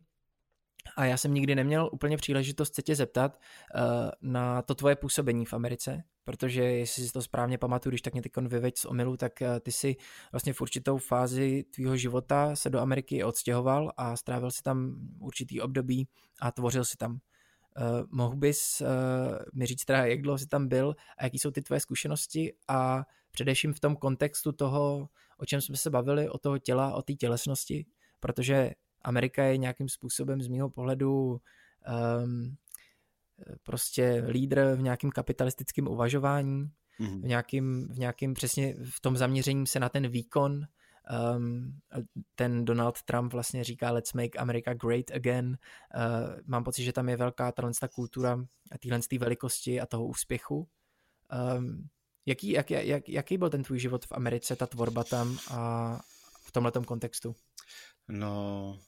[0.96, 3.40] a já jsem nikdy neměl úplně příležitost se tě zeptat
[3.74, 3.80] uh,
[4.22, 8.22] na to tvoje působení v Americe, protože jestli si to správně pamatuju, když tak mě
[8.22, 9.96] teď vyveď z omylu, tak uh, ty si
[10.32, 15.60] vlastně v určitou fázi tvýho života se do Ameriky odstěhoval a strávil si tam určitý
[15.60, 16.08] období
[16.40, 17.12] a tvořil si tam.
[17.12, 18.86] Uh, mohl bys uh,
[19.54, 23.04] mi říct teda, jak dlouho jsi tam byl a jaký jsou ty tvoje zkušenosti a
[23.30, 27.12] především v tom kontextu toho, o čem jsme se bavili, o toho těla, o té
[27.12, 27.86] tělesnosti,
[28.20, 28.70] protože
[29.02, 31.40] Amerika je nějakým způsobem z mého pohledu
[32.22, 32.56] um,
[33.62, 37.20] prostě lídr v nějakém kapitalistickém uvažování, mm-hmm.
[37.22, 40.66] v, nějakým, v nějakým přesně v tom zaměřením se na ten výkon.
[41.36, 41.80] Um,
[42.34, 45.58] ten Donald Trump vlastně říká let's make America great again.
[45.96, 48.44] Uh, mám pocit, že tam je velká ta kultura
[48.80, 50.68] téhle velikosti a toho úspěchu.
[51.58, 51.88] Um,
[52.26, 56.00] jaký, jak, jak, jaký byl ten tvůj život v Americe, ta tvorba tam a
[56.46, 57.36] v tomhle kontextu?
[58.08, 58.78] No,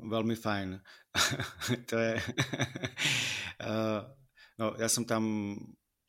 [0.00, 0.68] veľmi fajn.
[1.90, 2.12] to je...
[3.64, 4.00] uh,
[4.60, 5.56] no, ja som tam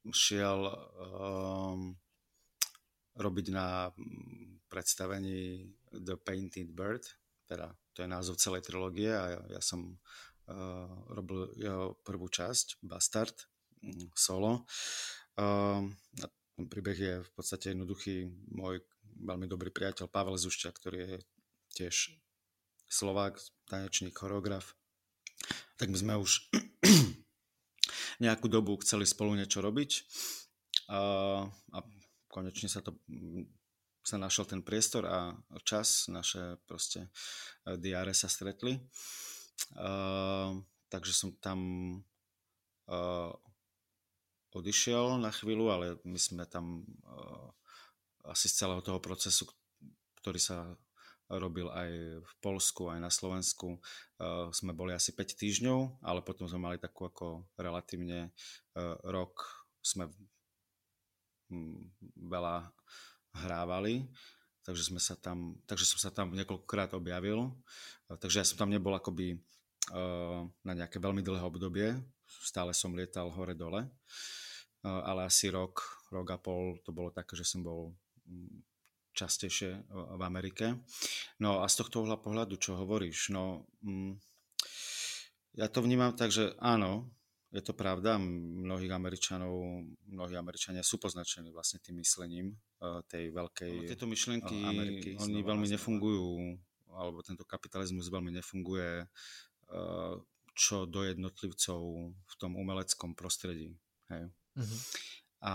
[0.10, 1.93] šiel um,
[3.19, 3.91] robiť na
[4.71, 7.04] predstavení The Painted Bird,
[7.45, 9.99] teda to je názov celej trilógie a ja, ja som
[10.47, 13.36] uh, robil jeho prvú časť, Bastard,
[14.15, 14.63] solo.
[15.36, 15.91] Uh,
[16.56, 18.30] ten príbeh je v podstate jednoduchý.
[18.54, 18.86] Môj
[19.21, 21.15] veľmi dobrý priateľ Pavel Zušťa, ktorý je
[21.73, 22.15] tiež
[22.91, 23.39] Slovák,
[23.71, 24.75] tanečník, choreograf,
[25.80, 26.51] tak my sme už
[28.23, 30.04] nejakú dobu chceli spolu niečo robiť
[30.91, 30.99] a,
[31.47, 31.77] a
[32.27, 32.99] konečne sa to
[34.01, 37.13] sa našiel ten priestor a čas, naše proste
[37.65, 38.82] e, diáre sa stretli.
[39.77, 40.58] Uh,
[40.89, 41.60] takže som tam
[42.89, 43.30] uh,
[44.58, 47.45] odišiel na chvíľu, ale my sme tam uh,
[48.25, 49.45] asi z celého toho procesu,
[50.17, 50.65] ktorý sa
[51.39, 51.89] robil aj
[52.20, 53.80] v Polsku, aj na Slovensku.
[54.20, 58.34] Uh, sme boli asi 5 týždňov, ale potom sme mali takú ako relatívne
[58.76, 59.39] uh, rok,
[59.80, 60.12] sme
[61.54, 61.80] um,
[62.20, 62.67] veľa
[63.48, 64.04] hrávali,
[64.67, 67.54] takže, sme sa tam, takže som sa tam niekoľkokrát objavil.
[68.12, 69.39] Uh, takže ja som tam nebol akoby
[70.62, 71.89] na nejaké veľmi dlhé obdobie,
[72.24, 73.89] stále som lietal hore-dole,
[74.86, 77.91] ale asi rok, rok a pol to bolo také, že som bol
[79.12, 80.80] častejšie v Amerike.
[81.43, 84.15] No a z tohto uhla pohľadu, čo hovoríš, no mm,
[85.60, 87.12] ja to vnímam tak, že áno,
[87.52, 93.74] je to pravda, mnohých Američanov, mnohí Američania sú poznačení vlastne tým myslením uh, tej veľkej
[93.76, 96.56] no, tieto myšlienky, Ameriky, oni veľmi nefungujú,
[96.95, 100.15] alebo tento kapitalizmus veľmi nefunguje uh,
[100.56, 101.80] čo do jednotlivcov
[102.15, 103.76] v tom umeleckom prostredí.
[104.08, 104.32] Hej.
[104.56, 104.80] Mm-hmm.
[105.41, 105.54] A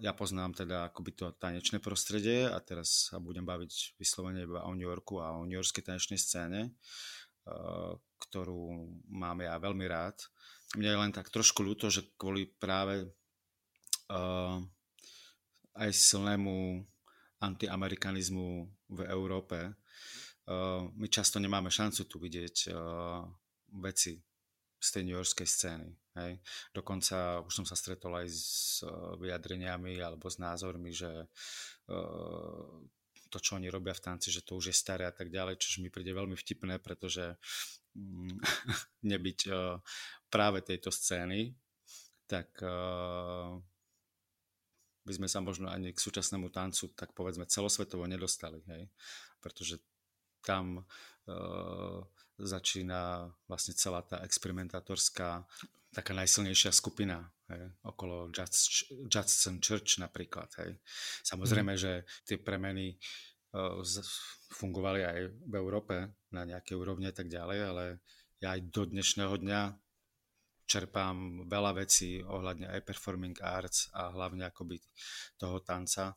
[0.00, 4.72] ja poznám teda akoby to tanečné prostredie a teraz sa budem baviť vyslovene iba o
[4.72, 7.92] New Yorku a o New Yorkskej tanečnej scéne, eh,
[8.24, 10.16] ktorú mám ja veľmi rád.
[10.76, 13.08] Mne je len tak trošku ľúto, že kvôli práve
[14.12, 14.60] uh,
[15.72, 16.84] aj silnému
[17.40, 19.72] antiamerikanizmu v Európe
[20.48, 23.24] uh, my často nemáme šancu tu vidieť uh,
[23.80, 24.16] veci
[24.78, 25.88] z tej New Yorkskej scény.
[26.18, 26.42] Hej.
[26.74, 31.08] Dokonca už som sa stretol aj s uh, vyjadreniami alebo s názormi, že
[31.90, 32.66] uh,
[33.28, 35.78] to, čo oni robia v tanci, že to už je staré a tak ďalej, čo
[35.84, 37.38] mi príde veľmi vtipné, pretože
[37.94, 38.36] mm,
[39.12, 39.78] nebyť uh,
[40.32, 41.54] práve tejto scény,
[42.28, 42.60] tak
[45.08, 48.92] by sme sa možno ani k súčasnému tancu, tak povedzme celosvetovo nedostali, hej?
[49.40, 49.80] pretože
[50.44, 52.04] tam uh,
[52.38, 55.42] začína vlastne celá tá experimentátorská
[55.92, 58.28] taká najsilnejšia skupina hej, okolo
[59.08, 60.48] Judson Church napríklad.
[60.60, 60.80] Hej.
[61.24, 61.80] Samozrejme, mm.
[61.80, 61.92] že
[62.28, 62.96] tie premeny
[63.56, 63.80] uh,
[64.52, 65.94] fungovali aj v Európe
[66.32, 67.84] na nejaké úrovne tak ďalej, ale
[68.38, 69.60] ja aj do dnešného dňa
[70.68, 74.76] čerpám veľa vecí ohľadne aj performing arts a hlavne akoby
[75.40, 76.12] toho tanca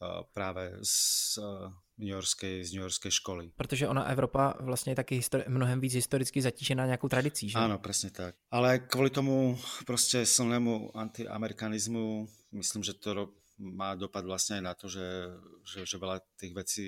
[0.00, 3.50] uh, práve z uh, New Yorkskej, z New Yorkskej školy.
[3.56, 7.58] Protože ona Evropa vlastně je taky histori- mnohem víc historicky zatížená nějakou tradicí, že?
[7.58, 8.34] Áno, presne tak.
[8.50, 14.86] Ale kvôli tomu proste silnému antiamerikanizmu, myslím, že to má dopad vlastne aj na to,
[14.86, 15.34] že,
[15.66, 16.86] že, že veľa tých vecí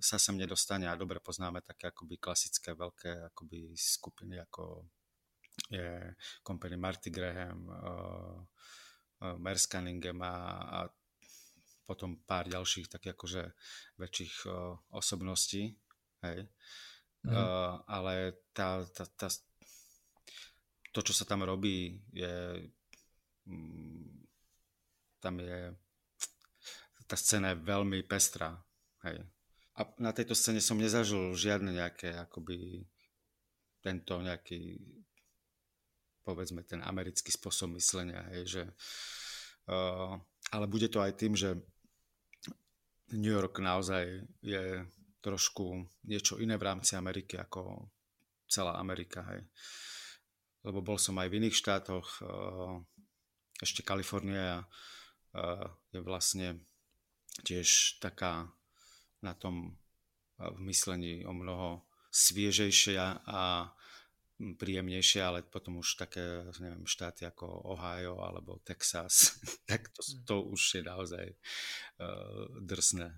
[0.00, 4.88] sa sem nedostane a dobre poznáme také akoby klasické veľké akoby skupiny ako
[5.68, 8.40] je company Marty Graham, uh,
[9.20, 10.78] uh, Merskaningem a, a
[11.90, 13.50] potom pár ďalších tak akože
[13.98, 15.74] väčších uh, osobností,
[16.22, 16.46] hej.
[17.26, 17.34] Mm.
[17.34, 19.26] Uh, ale tá, tá, tá,
[20.94, 22.62] to, čo sa tam robí, je
[23.50, 24.06] um,
[25.18, 25.74] tam je
[27.10, 28.54] tá scéna je veľmi pestrá,
[29.02, 29.26] hej.
[29.74, 32.86] A na tejto scéne som nezažil žiadne nejaké akoby
[33.82, 34.78] tento nejaký
[36.22, 38.62] povedzme ten americký spôsob myslenia, hej, že
[39.66, 40.14] uh,
[40.54, 41.58] ale bude to aj tým, že
[43.14, 44.86] New York naozaj je
[45.20, 47.90] trošku niečo iné v rámci Ameriky ako
[48.50, 49.44] celá Amerika, hej.
[50.66, 52.80] Lebo bol som aj v iných štátoch, uh,
[53.60, 56.60] ešte Kalifornia uh, je vlastne
[57.46, 58.48] tiež taká
[59.20, 59.76] na tom
[60.40, 63.70] v myslení o mnoho sviežejšia a
[64.40, 69.36] príjemnejšie, ale potom už také, neviem, štáty ako Ohio alebo Texas,
[69.68, 73.12] tak to, to už je naozaj uh, drsné.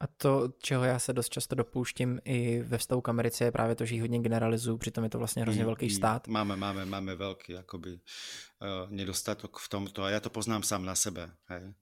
[0.00, 3.74] A to, čeho já se dost často dopouštím i ve vztahu k Americe, je právě
[3.74, 6.28] to, že ji hodně generalizuju, přitom je to vlastně hrozně velký stát.
[6.28, 10.94] Máme, máme, máme velký jakoby, uh, nedostatok v tomto a já to poznám sám na
[10.94, 11.30] sebe.
[11.46, 11.74] Hej.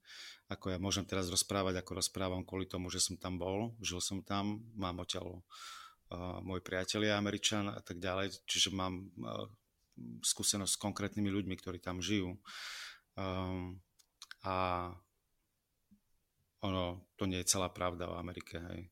[0.47, 4.23] Ako ja môžem teraz rozprávať, ako rozprávam kvôli tomu, že som tam bol, žil som
[4.23, 5.43] tam, mám odtiaľ uh,
[6.15, 9.47] môj priateľ je Američan a tak ďalej, čiže mám uh,
[10.23, 12.37] skúsenosť s konkrétnymi ľuďmi, ktorí tam žijú.
[13.17, 13.81] Um,
[14.45, 14.87] a
[16.63, 18.89] ono, to nie je celá pravda o Amerike, hej.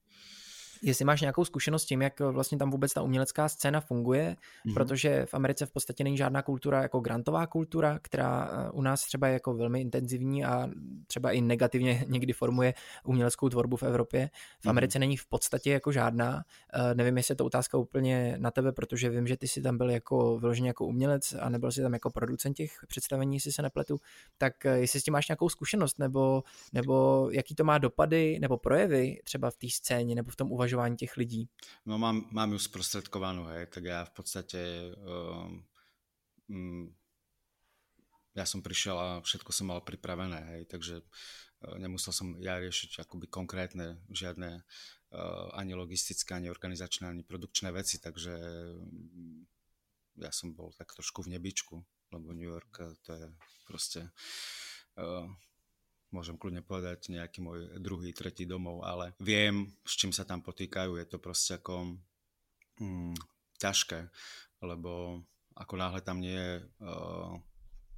[0.81, 4.73] Jestli máš nějakou zkušenost s tím, jak vlastně tam vůbec ta umělecká scéna funguje, mm-hmm.
[4.73, 9.05] protože v Americe v podstatě není žádná kultura jako grantová kultura, která eh, u nás
[9.05, 10.69] třeba je jako velmi intenzivní a
[11.07, 14.29] třeba i negativně někdy formuje uměleckou tvorbu v Evropě.
[14.61, 14.69] V mhm.
[14.69, 14.99] Americe mm-hmm.
[14.99, 16.35] není v podstatě jako žádná.
[16.35, 19.77] Uh, nevím, jestli je to otázka úplně na tebe, protože vím, že ty jsi tam
[19.77, 23.61] byl jako vyloženě jako umělec a nebyl jsi tam jako producent těch představení, jestli se
[23.61, 23.97] nepletu.
[24.38, 29.19] Tak jestli s tím máš nějakou zkušenost, nebo, nebo jaký to má dopady nebo projevy
[29.23, 31.49] třeba v té scéně nebo v tom uvažování uvažování těch lidí?
[31.86, 34.60] No mám, mám ju zprostredkovanú, hej, tak ja v podstate
[34.97, 35.62] um,
[36.49, 36.89] um,
[38.34, 43.06] ja som prišiel a všetko som mal pripravené, hej, takže uh, nemusel som ja riešiť
[43.06, 48.34] akoby konkrétne žiadne uh, ani logistické, ani organizačné, ani produkčné veci, takže
[48.73, 49.45] um,
[50.17, 51.78] ja som bol tak trošku v nebičku,
[52.10, 53.28] lebo New York to je
[53.69, 54.01] proste
[54.97, 55.30] uh,
[56.15, 60.95] môžem kľudne povedať nejaký môj druhý, tretí domov, ale viem, s čím sa tam potýkajú,
[60.95, 61.99] je to proste ako
[62.80, 63.19] mm,
[63.60, 64.08] ťažké,
[64.63, 65.19] lebo
[65.60, 67.36] ako náhle tam nie je uh,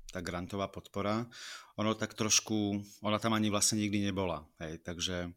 [0.09, 1.29] tá grantová podpora,
[1.77, 5.29] ono tak trošku, ona tam ani vlastne nikdy nebola, hej, takže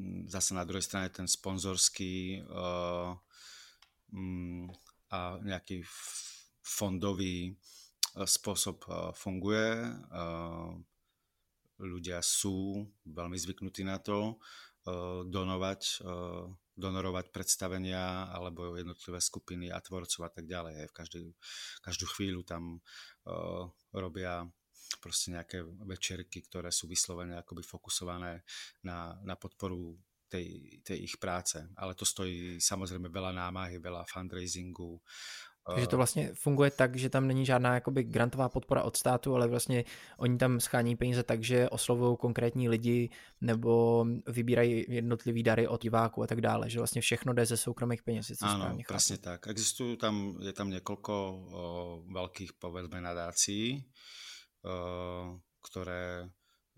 [0.00, 3.12] mm, zase na druhej strane ten sponzorský uh,
[4.16, 4.72] mm,
[5.12, 5.84] a nejaký
[6.64, 7.58] fondový
[8.14, 9.86] spôsob funguje.
[11.80, 16.44] Ľudia sú veľmi zvyknutí na to uh, donovať, uh,
[16.76, 20.92] donorovať predstavenia alebo jednotlivé skupiny a tvorcov a tak ďalej.
[20.92, 21.20] V každý,
[21.80, 22.78] každú chvíľu tam
[23.24, 23.64] uh,
[23.96, 24.44] robia
[25.00, 28.42] proste nejaké večerky, ktoré sú vyslovené akoby fokusované
[28.82, 29.96] na, na podporu
[30.30, 31.58] tej, tej ich práce.
[31.74, 35.02] Ale to stojí samozrejme veľa námahy, veľa fundraisingu,
[35.66, 39.48] takže to vlastně funguje tak, že tam není žádná jakoby grantová podpora od státu, ale
[39.48, 39.84] vlastně
[40.18, 46.22] oni tam schání peníze tak, že oslovují konkrétní lidi nebo vybírají jednotlivý dary od diváků
[46.22, 48.30] a tak dále, že vlastně všechno jde ze soukromých peněz.
[48.40, 49.46] Áno, presne tak.
[49.46, 51.32] Existujú tam, je tam niekoľko o,
[52.08, 53.84] veľkých povedzme nadácií,
[54.64, 56.30] o, ktoré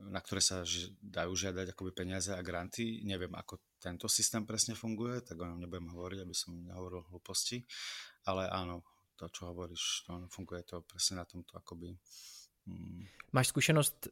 [0.02, 0.66] na ktoré sa
[0.98, 3.06] dajú žiadať akoby peniaze a granty.
[3.06, 7.62] Neviem, ako tento systém presne funguje, tak o ňom nebudem hovoriť, aby som nehovoril hlúposti
[8.26, 8.82] ale áno,
[9.16, 11.94] to, čo hovoríš, to funguje to presne na tomto akoby.
[12.66, 13.06] Hmm.
[13.32, 14.08] Máš zkušenost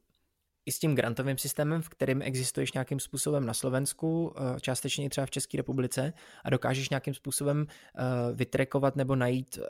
[0.66, 5.26] i s tím grantovým systémem, v kterém existuješ nějakým způsobem na Slovensku, eh, částečně třeba
[5.26, 6.12] v České republice
[6.44, 9.64] a dokážeš nějakým způsobem uh, vytrekovat nebo najít, uh,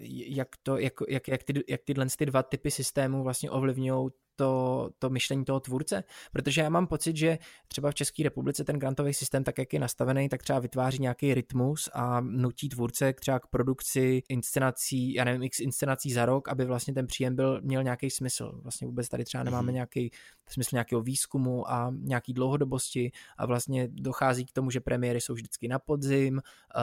[0.00, 4.10] jak, to, jak, jak, jak, ty, jak tyhle ty dva typy systémů vlastně ovlivňují
[4.40, 7.38] to, to myšlení toho tvůrce, protože já mám pocit, že
[7.68, 11.34] třeba v České republice ten grantový systém, tak jak je nastavený, tak třeba vytváří nějaký
[11.34, 16.64] rytmus a nutí tvůrce třeba k produkci inscenací, já nevím, x inscenací za rok, aby
[16.64, 18.60] vlastně ten příjem byl, měl nějaký smysl.
[18.62, 19.74] Vlastně vůbec tady třeba nemáme mm-hmm.
[19.74, 20.10] nějaký
[20.48, 25.68] smysl nějakého výzkumu a nějaký dlouhodobosti a vlastně dochází k tomu, že premiéry jsou vždycky
[25.68, 26.80] na podzim, eh,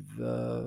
[0.00, 0.20] v,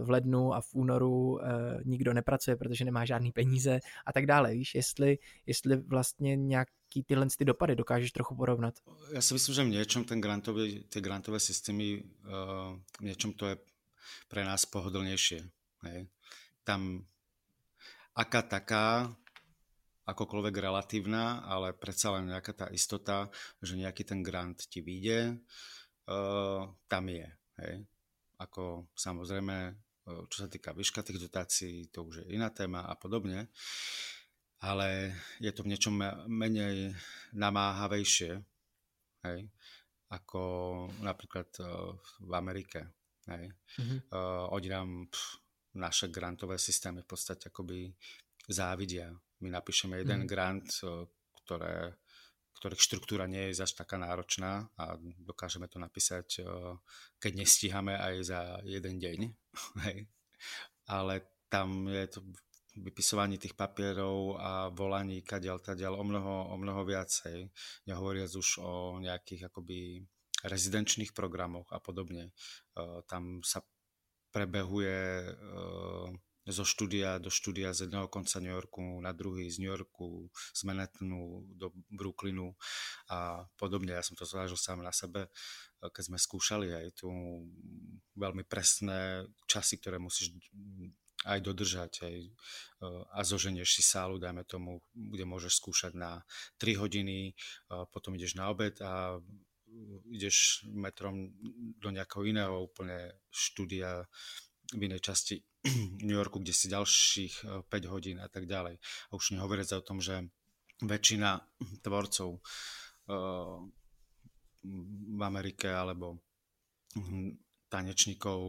[0.03, 1.47] v lednu a v únoru eh,
[1.85, 4.53] nikdo nepracuje, protože nemá žádný peníze a tak dále.
[4.53, 8.79] Víš, jestli, jestli vlastně nějaký tyhle ty dopady dokážeš trochu porovnat?
[9.11, 13.47] Já si myslím, že v něčem ten grantový, ty grantové systémy, uh, v něčem to
[13.47, 13.57] je
[14.27, 15.51] pre nás pohodlnější.
[15.81, 16.07] Hej.
[16.63, 17.05] Tam
[18.15, 19.15] aká taká,
[20.05, 23.29] akokoľvek relatívna, ale predsa len nejaká tá istota,
[23.61, 25.37] že nejaký ten grant ti vyjde,
[26.09, 27.29] uh, tam je.
[27.61, 27.85] Hej.
[28.39, 29.77] Ako samozrejme
[30.29, 33.49] čo sa týka výška tých dotácií, to už je iná téma a podobne,
[34.59, 35.95] ale je to v niečom
[36.27, 36.91] menej
[37.35, 38.31] namáhavejšie,
[39.23, 39.39] hej,
[40.11, 40.41] ako
[40.99, 41.47] napríklad
[42.19, 42.91] v Amerike.
[43.29, 43.53] Hej.
[43.77, 43.99] Mm-hmm.
[44.57, 45.37] Oni nám pff,
[45.77, 47.93] naše grantové systémy v podstate akoby
[48.49, 49.13] závidia.
[49.45, 50.33] My napíšeme jeden mm-hmm.
[50.33, 50.67] grant,
[51.45, 51.93] ktoré
[52.59, 56.45] ktorých štruktúra nie je zaš taká náročná a dokážeme to napísať, eh,
[57.15, 59.19] keď nestíhame aj za jeden deň.
[59.87, 60.11] Hej.
[60.91, 62.19] Ale tam je to
[62.77, 67.49] vypisovanie tých papierov a volaní kadeľ tadiaľ o mnoho, o mnoho viacej.
[67.89, 70.05] Nehovoriac už o nejakých akoby
[70.45, 72.31] rezidenčných programoch a podobne.
[72.31, 73.65] Eh, tam sa
[74.29, 74.97] prebehuje
[75.33, 76.09] eh,
[76.49, 80.61] zo štúdia do štúdia z jedného konca New Yorku na druhý, z New Yorku, z
[80.65, 82.57] Manhattanu do Brooklynu
[83.11, 83.93] a podobne.
[83.93, 85.29] Ja som to zvážil sám na sebe,
[85.77, 87.07] keď sme skúšali aj tu
[88.17, 90.33] veľmi presné časy, ktoré musíš
[91.27, 92.15] aj dodržať aj,
[93.11, 96.23] a zoženieš si sálu, dajme tomu, kde môžeš skúšať na
[96.63, 97.35] 3 hodiny,
[97.91, 99.19] potom ideš na obed a
[100.09, 101.29] ideš metrom
[101.77, 104.07] do nejakého iného úplne štúdia
[104.73, 105.35] v inej časti
[106.05, 108.77] New Yorku, kde si ďalších 5 eh, hodín a tak ďalej.
[108.79, 110.29] A už nehovoriac o tom, že
[110.79, 111.43] väčšina
[111.83, 112.39] tvorcov
[114.63, 116.21] v Amerike alebo
[117.73, 118.39] tanečníkov,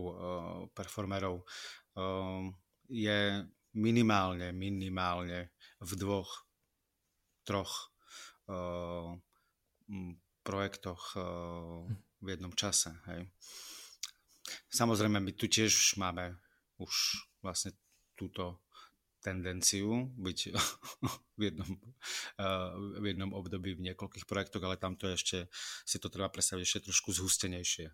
[0.76, 1.48] performerov
[2.90, 3.46] je
[3.78, 6.44] minimálne, minimálne v dvoch,
[7.46, 7.94] troch
[8.50, 9.14] uh,
[10.42, 11.86] projektoch uh,
[12.20, 12.90] v jednom čase.
[13.08, 13.30] Hej.
[14.68, 16.34] Samozrejme, my tu tiež máme
[16.82, 17.72] už vlastne
[18.18, 18.60] túto
[19.20, 20.38] tendenciu byť
[21.38, 21.70] v jednom,
[22.40, 22.70] eh,
[23.00, 25.48] v jednom období v niekoľkých projektoch, ale tam to ešte
[25.84, 27.92] si to treba predstaviť ešte trošku zhustenejšie.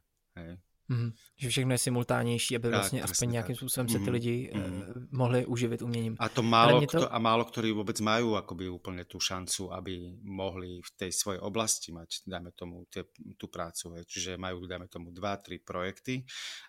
[0.88, 4.52] Mm, že všechno je simultánější, aby vlastně tak, aspoň nějakým způsobem se ty mhm, lidi
[4.54, 5.08] mm.
[5.10, 6.16] mohli uživit uměním.
[6.18, 7.14] A to málo, to...
[7.14, 11.90] a málo ktorí vôbec majú akoby úplne tú šancu, aby mohli v tej svojej oblasti
[11.90, 13.02] mať, dáme tomu, tie,
[13.34, 13.98] tú prácu.
[13.98, 14.06] Hej.
[14.06, 16.22] Čiže majú, dáme tomu, dva, tri projekty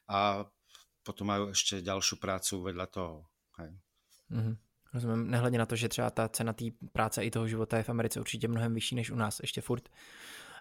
[0.10, 0.42] a
[1.06, 3.30] potom majú ešte ďalšiu prácu vedľa toho.
[3.62, 3.72] Hej.
[4.34, 4.56] Mm-hmm.
[4.94, 7.90] Rozumím, nehledě na to, že třeba ta cena té práce i toho života je v
[7.90, 9.90] Americe určitě mnohem vyšší než u nás, ještě furt.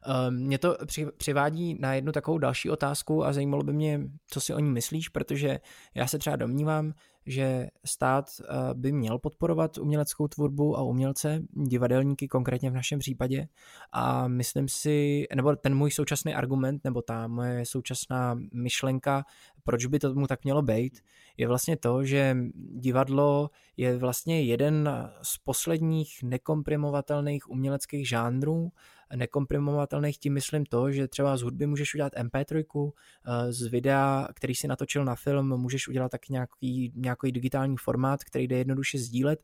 [0.06, 0.76] Ehm, mě to
[1.16, 5.08] přivádí na jednu takovou další otázku a zajímalo by mě, co si o ní myslíš,
[5.08, 5.60] protože
[5.94, 6.94] já se třeba domnívám,
[7.26, 13.48] že stát eh, by měl podporovat uměleckou tvorbu a umělce, divadelníky konkrétně v našem případě.
[13.92, 19.24] A myslím si, nebo ten můj současný argument, nebo ta moje současná myšlenka,
[19.64, 21.00] proč by to tomu tak mělo být,
[21.36, 24.90] je vlastně to, že divadlo je vlastně jeden
[25.22, 28.72] z posledních nekomprimovatelných uměleckých žánrů,
[29.16, 32.92] nekomprimovatelných tím myslím to, že třeba z hudby můžeš udělat MP3,
[33.26, 36.92] eh, z videa, který si natočil na film, můžeš udělat tak nějaký,
[37.22, 39.40] nějaký digitální formát, který jde jednoduše sdílet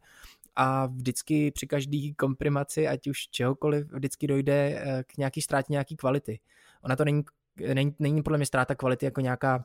[0.56, 5.96] a vždycky při každý komprimaci, ať už čehokoliv, vždycky dojde eh, k nějaký ztrátě nějaký
[5.96, 6.40] kvality.
[6.82, 7.22] Ona to není,
[7.74, 9.64] není, není podle mě ztráta kvality jako nějaká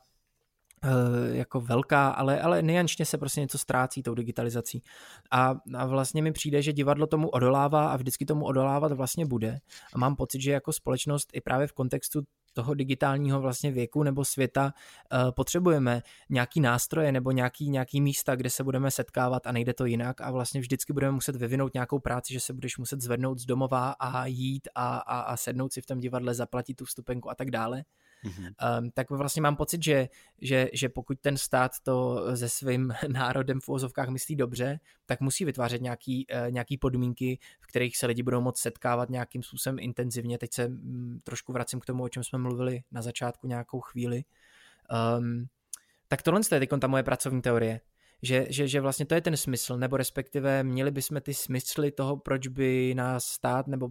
[0.83, 4.83] Eh, jako velká, ale, ale nejančně se prostě něco ztrácí tou digitalizací.
[5.31, 9.59] A, a vlastně mi přijde, že divadlo tomu odolává a vždycky tomu odolávat vlastně bude.
[9.93, 12.21] A mám pocit, že jako společnost i právě v kontextu
[12.57, 14.73] toho digitálního vlastně věku nebo světa
[15.13, 19.85] uh, potřebujeme nějaký nástroje nebo nějaký, nějaký místa, kde se budeme setkávat a nejde to
[19.85, 23.45] jinak a vlastně vždycky budeme muset vyvinout nějakou práci, že se budeš muset zvednout z
[23.45, 27.35] domova a jít a, a, a sednout si v tom divadle, zaplatit tu vstupenku a
[27.35, 27.83] tak dále.
[28.25, 28.79] Mm-hmm.
[28.79, 30.09] Um, tak vlastně mám pocit, že,
[30.41, 35.45] že, že pokud ten stát to se svým národem v uvozovkách myslí dobře, tak musí
[35.45, 40.37] vytvářet nějaký, uh, nějaký podmínky, v kterých se lidi budou moct setkávat nějakým způsobem intenzivně.
[40.37, 44.23] Teď se um, trošku vracím k tomu, o čem jsme mluvili na začátku nějakou chvíli.
[45.19, 45.45] Um,
[46.07, 47.81] tak tohle je teď ta moje pracovní teorie
[48.21, 52.17] Že, že, že vlastně to je ten smysl, nebo respektive měli bychom ty smysly toho,
[52.17, 53.89] proč by nás stát nebo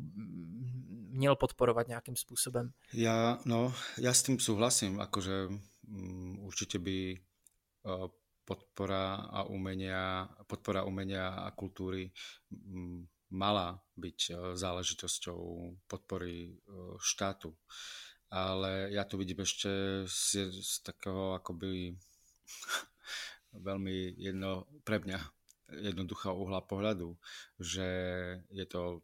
[1.17, 2.73] měl podporovat nějakým způsobem.
[2.93, 8.13] Ja, no, ja s tým súhlasím, akože um, určite by uh,
[8.45, 12.13] podpora a umenia, podpora umenia a kultúry
[12.53, 15.41] um, mala byť uh, záležitosťou
[15.89, 17.57] podpory uh, štátu.
[18.29, 21.97] Ale ja to vidím ešte z, z takého akoby
[23.61, 25.19] veľmi jedno, pre mňa
[25.91, 27.19] jednoduchá uhla pohľadu,
[27.59, 27.89] že
[28.55, 29.03] je to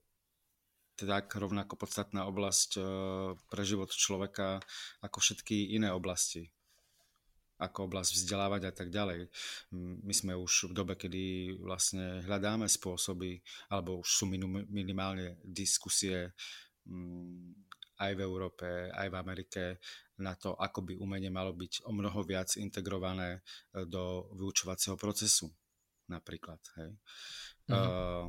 [0.94, 2.84] tak rovnako podstatná oblasť eh,
[3.50, 4.62] pre život človeka
[5.03, 6.53] ako všetky iné oblasti
[7.62, 9.30] ako oblasť vzdelávať a tak ďalej.
[10.03, 13.38] My sme už v dobe, kedy vlastne hľadáme spôsoby,
[13.70, 14.24] alebo už sú
[14.66, 16.34] minimálne diskusie
[18.03, 19.62] aj v Európe, aj v Amerike
[20.22, 25.50] na to, ako by umenie malo byť o mnoho viac integrované eh, do vyučovacieho procesu
[26.06, 26.60] napríklad.
[26.76, 26.90] Hej.
[27.70, 27.78] Mm-hmm.
[27.78, 28.26] Uh,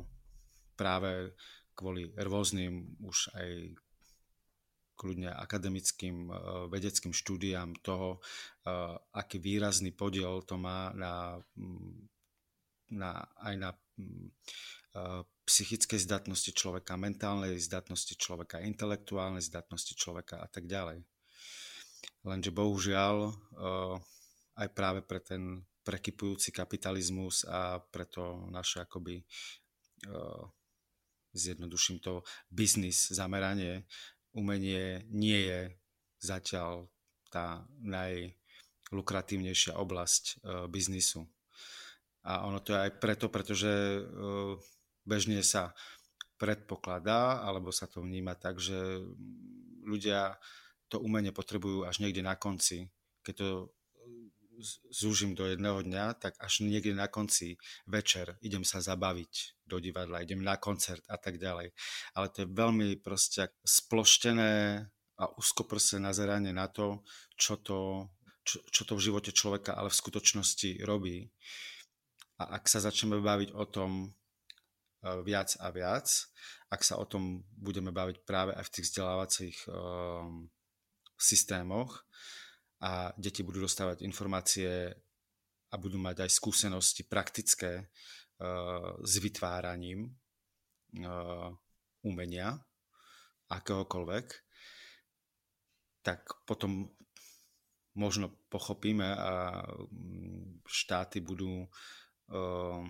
[0.78, 1.34] práve
[1.74, 3.50] kvôli rôznym už aj
[4.94, 6.36] kľudne akademickým eh,
[6.70, 8.22] vedeckým štúdiám toho,
[9.12, 11.36] aký výrazný podiel to má na,
[12.88, 13.70] na, aj na
[15.44, 21.04] psychickej zdatnosti človeka, mentálnej zdatnosti človeka, intelektuálnej zdatnosti človeka a tak ďalej.
[22.24, 23.36] Lenže bohužiaľ
[24.54, 29.20] aj práve pre ten prekypujúci kapitalizmus a preto naše akoby
[31.34, 33.84] zjednoduším to, biznis zameranie,
[34.32, 35.60] umenie nie je
[36.22, 36.88] zatiaľ
[37.28, 41.26] tá najlukratívnejšia oblasť uh, biznisu.
[42.24, 44.54] A ono to je aj preto, pretože uh,
[45.02, 45.74] bežne sa
[46.38, 49.02] predpokladá, alebo sa to vníma tak, že
[49.84, 50.38] ľudia
[50.94, 52.86] to umenie potrebujú až niekde na konci.
[53.26, 53.48] Keď to
[54.94, 57.58] zúžim do jedného dňa, tak až niekde na konci
[57.90, 61.74] večer idem sa zabaviť do divadla, idem na koncert a tak ďalej.
[62.14, 67.02] Ale to je veľmi proste sploštené a úzkoprse nazeranie na to,
[67.38, 68.10] čo to,
[68.42, 71.30] čo, čo to v živote človeka ale v skutočnosti robí.
[72.42, 74.08] A ak sa začneme baviť o tom e,
[75.22, 76.10] viac a viac,
[76.66, 80.50] ak sa o tom budeme baviť práve aj v tých vzdelávacích um,
[81.24, 82.04] systémoch,
[82.84, 84.92] a deti budú dostávať informácie
[85.72, 90.12] a budú mať aj skúsenosti praktické uh, s vytváraním
[91.00, 91.48] uh,
[92.04, 92.60] umenia
[93.48, 94.26] akéhokoľvek,
[96.04, 96.92] tak potom
[97.96, 102.82] možno pochopíme a mm, štáty budú uh,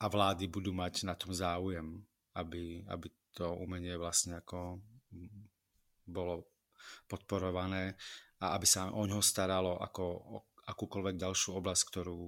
[0.00, 2.00] a vlády budú mať na tom záujem,
[2.32, 4.80] aby, aby to umenie vlastne ako
[5.12, 5.52] mm,
[6.08, 6.51] bolo
[7.06, 7.94] podporované
[8.40, 12.18] a aby sa o ňo staralo ako o akúkoľvek ďalšiu oblasť, ktorú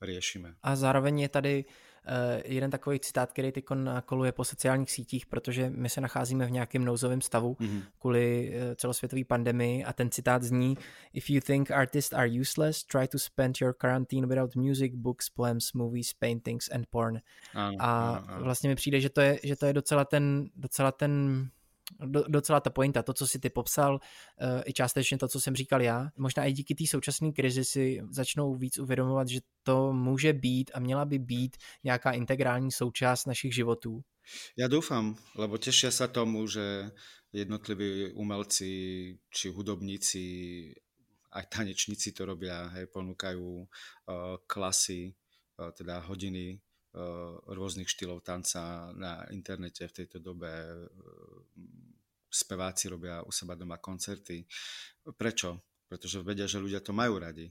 [0.00, 0.54] riešime.
[0.62, 2.12] A zároveň je tady uh,
[2.44, 3.64] jeden takový citát, který teď
[4.04, 7.82] koluje po sociálních sítích, protože my se nacházíme v nějakém nouzovém stavu mm-hmm.
[7.98, 10.76] kvůli uh, celosvětové pandemii a ten citát zní
[11.12, 15.72] If you think artists are useless, try to spend your quarantine without music, books, poems,
[15.72, 17.20] movies, paintings and porn.
[17.54, 18.44] Ano, a ano, ano.
[18.44, 21.44] vlastně mi přijde, že to je, že to je docela ten, docela ten
[22.00, 25.56] do, docela ta pointa, to, co si ty popsal, uh, i částečně to, co jsem
[25.56, 26.08] říkal já.
[26.16, 30.80] Možná i díky té současné krizi si začnou víc uvědomovat, že to může být a
[30.80, 34.02] měla by být nějaká integrální součást našich životů.
[34.58, 36.90] Ja dúfam, lebo tešia sa tomu, že
[37.30, 38.70] jednotliví umelci
[39.30, 40.22] či hudobníci,
[41.30, 43.68] aj tanečníci to robia, hej, uh,
[44.50, 45.14] klasy,
[45.62, 46.65] uh, teda hodiny Eh,
[47.52, 50.48] rôznych štýlov tanca na internete v tejto dobe.
[50.48, 50.88] Eh,
[52.26, 54.44] speváci robia u seba doma koncerty.
[55.16, 55.56] Prečo?
[55.88, 57.48] Pretože vedia, že ľudia to majú radi.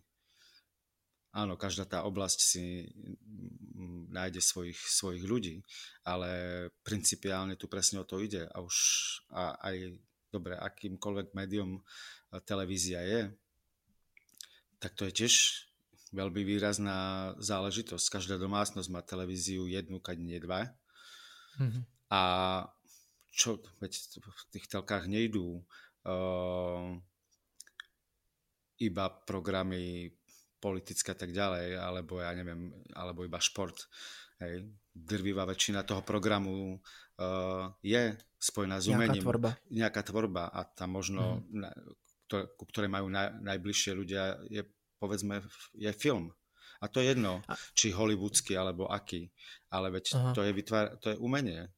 [1.36, 5.60] Áno, každá tá oblasť si mm, nájde svojich, svojich ľudí,
[6.08, 6.32] ale
[6.86, 8.48] principiálne tu presne o to ide.
[8.52, 8.76] A už
[9.34, 10.00] a aj,
[10.32, 13.22] dobre, akýmkoľvek médium eh, televízia je,
[14.80, 15.34] tak to je tiež
[16.16, 18.18] veľmi výrazná záležitosť.
[18.18, 20.72] Každá domácnosť má televíziu jednu, keď nie dva.
[21.59, 21.84] Mm-hmm.
[22.16, 22.22] A
[23.36, 23.91] čo, veď
[24.24, 26.95] v tých telkách nejdú uh,
[28.80, 30.16] iba programy
[30.63, 33.76] politické a tak ďalej, alebo ja neviem, alebo iba šport.
[34.39, 34.72] Hej.
[34.95, 39.20] Drvivá väčšina toho programu uh, je spojená s umením.
[39.20, 39.49] Nejaká tvorba.
[39.68, 41.59] Nejaká tvorba a tam možno, mm.
[41.59, 41.70] na,
[42.28, 44.63] ktoré, ku ktorej majú naj, najbližšie ľudia, je
[45.00, 45.41] povedzme,
[45.74, 46.32] je film.
[46.82, 47.41] A to je jedno,
[47.74, 49.32] či hollywoodsky, alebo aký.
[49.72, 51.72] Ale veď to je, vytvár, to je umenie.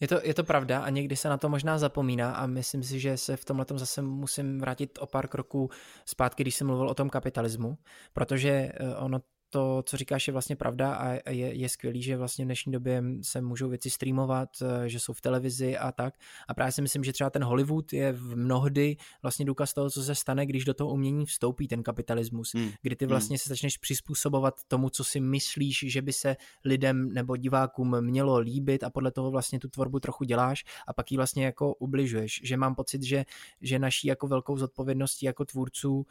[0.00, 3.00] Je to, je to pravda a někdy se na to možná zapomíná a myslím si,
[3.00, 5.70] že se v tomhle zase musím vrátit o pár kroků
[6.04, 7.78] zpátky, když jsem mluvil o tom kapitalismu,
[8.12, 9.20] protože eh, ono
[9.50, 13.02] to, co říkáš, je vlastně pravda a je, je skvělý, že vlastně v dnešní době
[13.22, 16.14] se můžou věci streamovat, eh, že jsou v televizi a tak.
[16.48, 20.02] A právě si myslím, že třeba ten Hollywood je v mnohdy vlastně důkaz toho, co
[20.02, 22.70] se stane, když do toho umění vstoupí ten kapitalismus, hmm.
[22.82, 23.38] kdy ty vlastně hmm.
[23.38, 28.84] se začneš přizpůsobovat tomu, co si myslíš, že by se lidem nebo divákům mělo líbit
[28.84, 32.40] a podle toho vlastně tu tvorbu trochu děláš a pak ji vlastně jako ubližuješ.
[32.44, 33.24] Že mám pocit, že,
[33.60, 36.06] že naší jako velkou zodpovědností jako tvůrců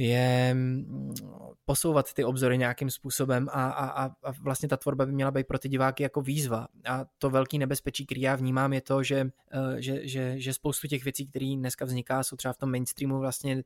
[0.00, 1.14] je mm,
[1.64, 5.58] posouvat ty obzory nějakým způsobem a, a, a vlastně ta tvorba by měla být pro
[5.58, 6.68] ty diváky jako výzva.
[6.88, 10.88] A to velký nebezpečí, který já vnímám, je to, že, eh, že, že, že spoustu
[10.88, 13.62] těch věcí, které dneska vzniká, jsou třeba v tom mainstreamu vlastně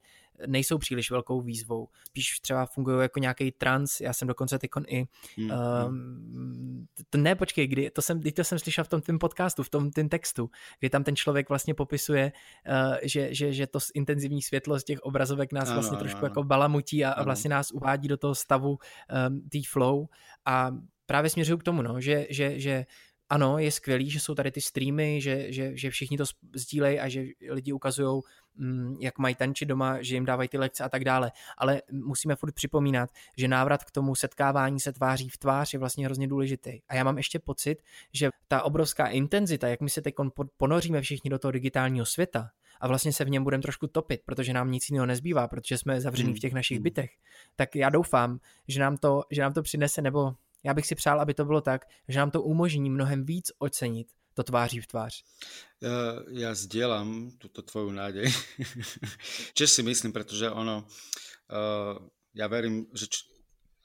[0.46, 1.88] nejsou příliš velkou výzvou.
[2.06, 5.04] Spíš třeba fungují jako nějaký trans, já jsem dokonce teď i,
[5.36, 5.50] mm,
[5.86, 9.68] um, to ne, počkej, kdy, to jsem, to jsem slyšel v tom tým podcastu, v
[9.70, 12.32] tom tým textu, kdy tam ten člověk vlastně popisuje,
[12.68, 16.30] uh, že, že, že to intenzivní světlo z těch obrazovek nás ano, vlastně trošku ano.
[16.30, 20.06] jako balamutí a, a vlastně nás uvádí do toho stavu um, té flow
[20.44, 20.70] a
[21.06, 22.86] právě směřuju k tomu, no, že, že, že
[23.28, 27.08] ano, je skvělý, že jsou tady ty streamy, že, že, že všichni to sdílejí a
[27.08, 28.22] že lidi ukazují,
[28.54, 31.32] mm, jak mají tančit doma, že jim dávají ty lekce a tak dále.
[31.58, 36.04] Ale musíme furt připomínat, že návrat k tomu setkávání se tváří v tvář je vlastně
[36.04, 36.80] hrozně důležitý.
[36.88, 40.14] A já mám ještě pocit, že ta obrovská intenzita, jak my se teď
[40.56, 42.50] ponoříme všichni do toho digitálního světa,
[42.84, 46.00] a vlastně se v něm budeme trošku topit, protože nám nic jiného nezbývá, protože jsme
[46.00, 46.82] zavření v těch našich hmm.
[46.82, 47.10] bytech,
[47.56, 51.20] tak já doufám, že nám to, že nám to přinese, nebo já bych si přál,
[51.20, 55.24] aby to bylo tak, že nám to umožní mnohem víc ocenit to tváří v tvář.
[55.80, 55.90] Já,
[56.28, 58.32] já sdělám tuto tvoju nádej.
[59.54, 63.16] Čež si myslím, protože ono, uh, já verím, že č,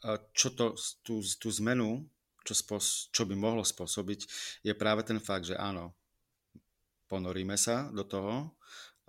[0.05, 2.09] uh, čo to, tu, tu zmenu,
[2.43, 4.27] čo, spos, čo by mohlo spôsobiť,
[4.63, 5.93] je práve ten fakt, že áno,
[7.09, 8.57] ponoríme sa do toho,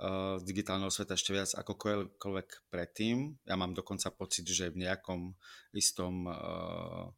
[0.00, 3.36] uh, digitálneho sveta ešte viac akokoľvek predtým.
[3.44, 5.36] Ja mám dokonca pocit, že v nejakom
[5.76, 7.12] istom uh,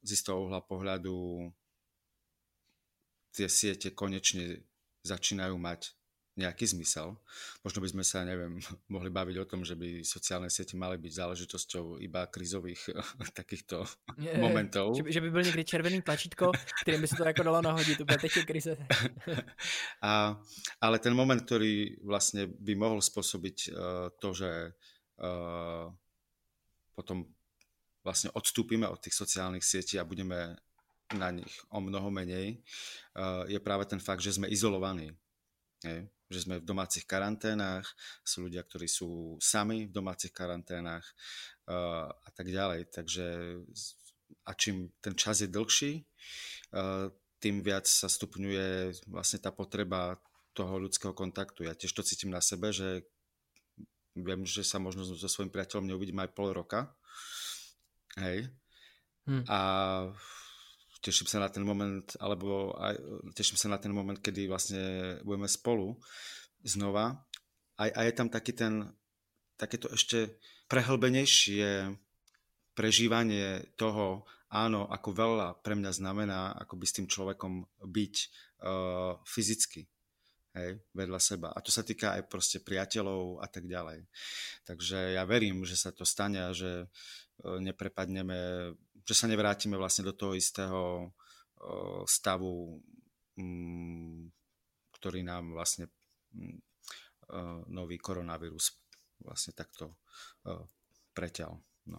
[0.00, 1.52] z istého uhla pohľadu
[3.36, 4.64] tie siete konečne
[5.04, 5.92] začínajú mať
[6.38, 7.18] nejaký zmysel.
[7.64, 8.58] Možno by sme sa, neviem,
[8.94, 12.90] mohli baviť o tom, že by sociálne siete mali byť záležitosťou iba krizových
[13.38, 13.84] takýchto
[14.18, 14.94] je, momentov.
[14.96, 16.52] Že, že by byl někdy červený tlačítko,
[16.82, 18.76] kterým by se to jako dalo nahodit, úplně teď je krize.
[20.02, 20.40] A,
[20.80, 23.74] ale ten moment, ktorý vlastne by mohol spôsobiť uh,
[24.16, 24.72] to, že
[25.20, 25.92] uh,
[26.94, 27.28] potom
[28.04, 30.56] vlastne odstúpime od tých sociálnych sietí a budeme
[31.14, 35.10] na nich o mnoho menej, eh, je práve ten fakt, že sme izolovaní.
[35.82, 36.06] Je?
[36.30, 37.84] Že sme v domácich karanténach,
[38.22, 41.04] sú ľudia, ktorí sú sami v domácich karanténach
[41.66, 42.88] eh, a tak ďalej.
[42.94, 43.26] Takže
[44.46, 47.06] a čím ten čas je dlhší, eh,
[47.42, 50.20] tým viac sa stupňuje vlastne tá potreba
[50.54, 51.66] toho ľudského kontaktu.
[51.66, 53.04] Ja tiež to cítim na sebe, že
[54.14, 56.94] viem, že sa možno so svojím priateľom neuvidím aj pol roka,
[58.18, 58.50] Hej.
[59.28, 59.44] Hmm.
[59.46, 59.58] A
[61.00, 62.96] teším sa na ten moment, alebo aj,
[63.32, 64.82] teším sa na ten moment, kedy vlastne
[65.24, 65.96] budeme spolu
[66.60, 67.24] znova.
[67.80, 68.84] A, a je tam taký ten,
[69.56, 70.36] takéto ešte
[70.68, 71.96] prehlbenejšie
[72.76, 78.14] prežívanie toho, áno, ako veľa pre mňa znamená, ako by s tým človekom byť
[78.62, 79.88] uh, fyzicky
[80.54, 81.48] hej, vedľa seba.
[81.56, 84.04] A to sa týka aj proste priateľov a tak ďalej.
[84.68, 86.86] Takže ja verím, že sa to stane a že
[87.40, 88.72] E, neprepadneme,
[89.04, 91.08] že sa nevrátime vlastne do toho istého e,
[92.06, 92.80] stavu,
[93.36, 94.30] mm,
[94.96, 95.88] ktorý nám vlastne
[96.32, 96.58] mm,
[97.28, 97.40] e,
[97.70, 98.76] nový koronavírus
[99.20, 100.00] vlastne takto
[101.12, 101.60] preťal.
[101.86, 101.98] No.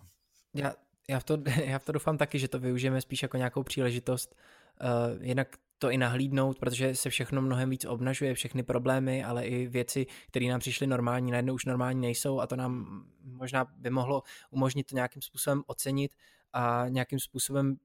[0.54, 0.74] Já,
[1.08, 4.36] já, v to, já v to doufám taky, že to využijeme spíš jako nějakou příležitost.
[4.82, 9.68] Uh, jednak to i nahlídnout, protože se všechno mnohem víc obnažuje, všechny problémy, ale i
[9.68, 14.24] věci, které nám přišly normální, najednou už normální nejsou a to nám možná by mohlo
[14.50, 16.16] umožnit to nějakým způsobem ocenit
[16.54, 17.78] a nějakým způsobem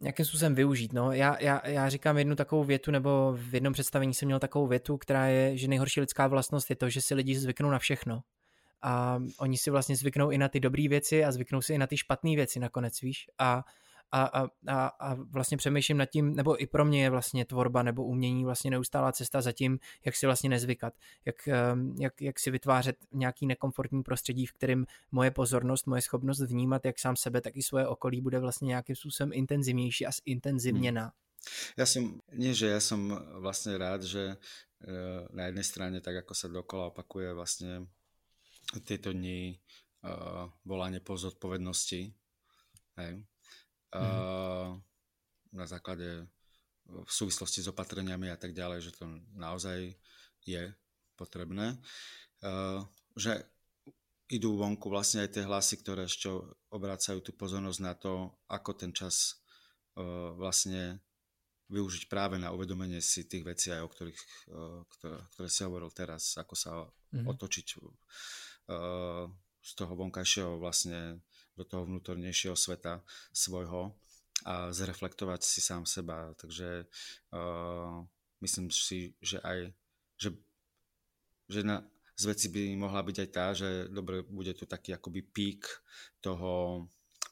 [0.00, 0.92] nějakým způsobem využít.
[0.92, 1.12] No.
[1.12, 4.96] Já, já, já říkám jednu takovou větu, nebo v jednom představení jsem měl takovou větu,
[4.98, 8.20] která je, že nejhorší lidská vlastnost je to, že si lidi zvyknou na všechno.
[8.82, 11.86] A oni si vlastně zvyknou i na ty dobré věci a zvyknou si i na
[11.86, 13.26] ty špatné věci nakonec, víš.
[13.38, 13.64] A
[14.12, 18.04] a, a, a, vlastně přemýšlím nad tím, nebo i pro mě je vlastně tvorba nebo
[18.04, 20.94] umění vlastně neustálá cesta za tím, jak si vlastně nezvykat,
[21.24, 26.40] jak, ehm, jak, jak si vytvářet nějaký nekomfortní prostředí, v kterém moje pozornost, moje schopnost
[26.40, 31.02] vnímat jak sám sebe, tak i svoje okolí bude vlastně nějakým způsobem intenzivnější a zintenzivněná.
[31.02, 31.12] Hmm.
[31.78, 33.06] Ja som, nie že ja som
[33.38, 34.34] vlastne rád, že
[34.82, 34.96] e,
[35.30, 37.86] na jednej strane tak ako sa dokola opakuje vlastne
[38.82, 39.62] tieto dni
[40.02, 42.10] uh, volanie po zodpovednosti,
[42.98, 43.12] hej,
[44.02, 45.56] mm-hmm.
[45.56, 46.28] na základe
[46.86, 49.90] v súvislosti s opatreniami a tak ďalej, že to naozaj
[50.46, 50.62] je
[51.18, 51.74] potrebné.
[53.18, 53.42] Že
[54.30, 56.30] idú vonku vlastne aj tie hlasy, ktoré ešte
[56.70, 59.38] obracajú tú pozornosť na to, ako ten čas
[59.98, 60.98] uh, vlastne
[61.66, 64.22] využiť práve na uvedomenie si tých vecí, aj o ktorých,
[64.86, 67.26] ktoré, ktoré si hovoril teraz, ako sa mm-hmm.
[67.26, 67.66] otočiť
[69.66, 71.26] z toho vonkajšieho vlastne
[71.56, 73.00] do toho vnútornejšieho sveta
[73.32, 73.96] svojho
[74.44, 76.36] a zreflektovať si sám seba.
[76.36, 76.84] Takže
[77.32, 78.04] uh,
[78.44, 79.72] myslím si, že aj
[80.16, 80.32] že,
[81.48, 81.84] že na,
[82.16, 85.68] z veci by mohla byť aj tá, že dobre, bude tu taký akoby pík
[86.24, 86.84] toho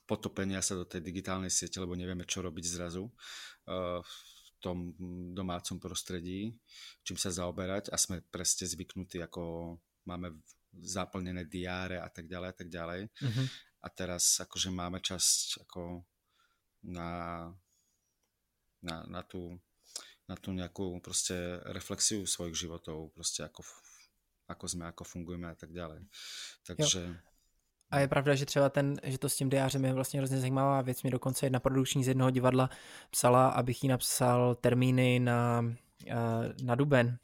[0.04, 4.14] potopenia sa do tej digitálnej siete, lebo nevieme, čo robiť zrazu uh, v
[4.60, 4.92] tom
[5.32, 6.56] domácom prostredí,
[7.04, 9.76] čím sa zaoberať a sme presne zvyknutí, ako
[10.08, 10.40] máme
[10.80, 13.00] zaplnené diáre a tak ďalej a tak ďalej.
[13.08, 13.46] Mm-hmm.
[13.84, 16.08] A teraz akože máme čas ako
[16.88, 17.52] na,
[18.80, 19.60] na, na, tú,
[20.24, 23.60] na tú nejakú proste reflexiu svojich životov, proste ako
[24.48, 26.04] ako jsme, ako fungujeme a tak dále.
[26.66, 27.00] Takže...
[27.00, 27.14] Jo.
[27.90, 30.82] A je pravda, že třeba ten, že to s tím diářem je vlastně hrozně zajímavá
[30.82, 31.02] věc.
[31.02, 32.70] Mě dokonce jedna produkční z jednoho divadla
[33.10, 35.64] psala, abych jí napsal termíny na,
[36.06, 37.18] eh, na duben,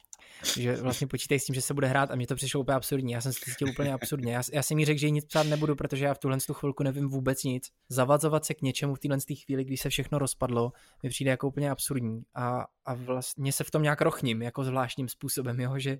[0.57, 3.13] že vlastně počítají s tím, že se bude hrát a mě to přišlo úplně absurdní.
[3.13, 4.33] Já jsem si cítil úplně absurdně.
[4.33, 6.53] Já, já jsem jí řekl, že jí nic psát nebudu, protože já v tuhle tu
[6.53, 7.69] chvilku nevím vůbec nic.
[7.89, 10.71] Zavadzovat se k něčemu v téhle chvíli, když se všechno rozpadlo,
[11.03, 12.21] mi přijde jako úplně absurdní.
[12.35, 15.97] A, a vlastně se v tom nějak rochním, jako zvláštním způsobem, jo, že,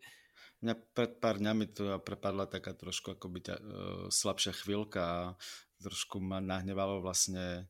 [0.61, 3.65] Mňa pred pár dňami to prepadla taká trošku akoby ťa, uh,
[4.13, 5.21] slabšia chvíľka a
[5.81, 7.65] trošku ma nahnevalo vlastne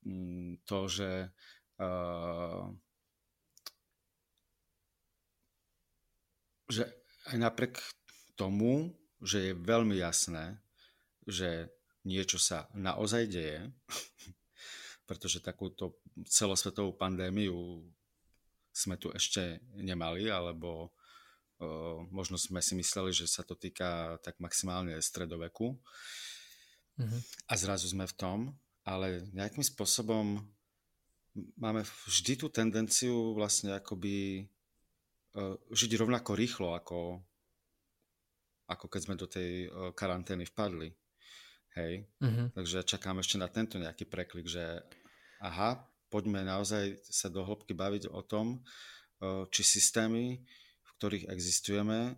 [0.00, 1.28] um, to, že
[1.76, 2.72] uh,
[6.66, 6.86] že
[7.30, 7.74] aj napriek
[8.38, 10.60] tomu, že je veľmi jasné,
[11.26, 11.72] že
[12.06, 13.66] niečo sa naozaj deje,
[15.08, 17.82] pretože takúto celosvetovú pandémiu
[18.76, 20.92] sme tu ešte nemali, alebo
[22.12, 25.72] možno sme si mysleli, že sa to týka tak maximálne stredoveku
[27.00, 27.20] mm-hmm.
[27.48, 28.38] a zrazu sme v tom,
[28.84, 30.36] ale nejakým spôsobom
[31.56, 34.44] máme vždy tú tendenciu vlastne akoby
[35.72, 37.20] žiť rovnako rýchlo, ako,
[38.72, 40.90] ako keď sme do tej uh, karantény vpadli.
[41.76, 42.08] Hej?
[42.24, 42.56] Mm-hmm.
[42.56, 44.80] Takže čakám ešte na tento nejaký preklik, že
[45.44, 48.64] aha, poďme naozaj sa do hĺbky baviť o tom,
[49.20, 50.40] uh, či systémy
[50.96, 52.16] ktorých existujeme,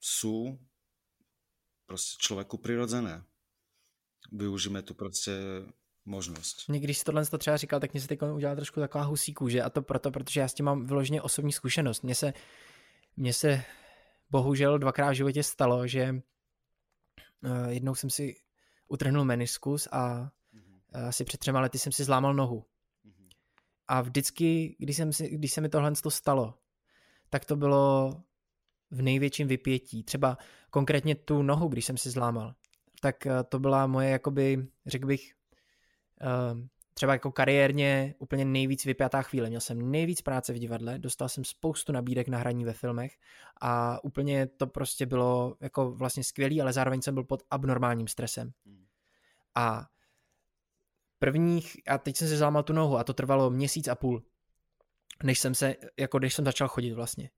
[0.00, 0.58] sú
[1.86, 3.24] prostě člověku přirozené.
[4.32, 5.32] Využijeme tu prostě
[6.08, 6.68] možnost.
[6.68, 9.34] Mě, když si tohle to třeba říkal, tak mě se teď udělala trošku taková husí
[9.34, 12.02] kůže a to proto, protože já s tím mám vyloženě osobní zkušenost.
[12.02, 12.32] Mně se,
[13.16, 13.64] mně se
[14.30, 16.14] bohužel dvakrát v životě stalo, že
[17.44, 18.36] uh, jednou jsem si
[18.88, 20.30] utrhnul meniskus a
[20.94, 22.64] uh, asi před třema lety jsem si zlámal nohu.
[23.06, 23.28] Mm-hmm.
[23.88, 26.54] A vždycky, když, jsem si, když se mi tohle stalo,
[27.30, 28.12] tak to bylo
[28.90, 30.02] v největším vypětí.
[30.02, 30.38] Třeba
[30.70, 32.54] konkrétně tu nohu, když jsem si zlámal,
[33.00, 35.34] tak eh, to byla moje, jakoby, řekl bych,
[36.94, 39.48] třeba jako kariérně úplně nejvíc vypjatá chvíle.
[39.48, 43.12] Měl jsem nejvíc práce v divadle, dostal jsem spoustu nabídek na hraní ve filmech
[43.60, 48.50] a úplně to prostě bylo jako vlastně skvělý, ale zároveň jsem byl pod abnormálním stresem.
[49.54, 49.86] A
[51.18, 54.22] prvních, a teď jsem si zlámal tu nohu a to trvalo měsíc a půl
[55.24, 57.30] než jsem se, jako když jsem začal chodit vlastně.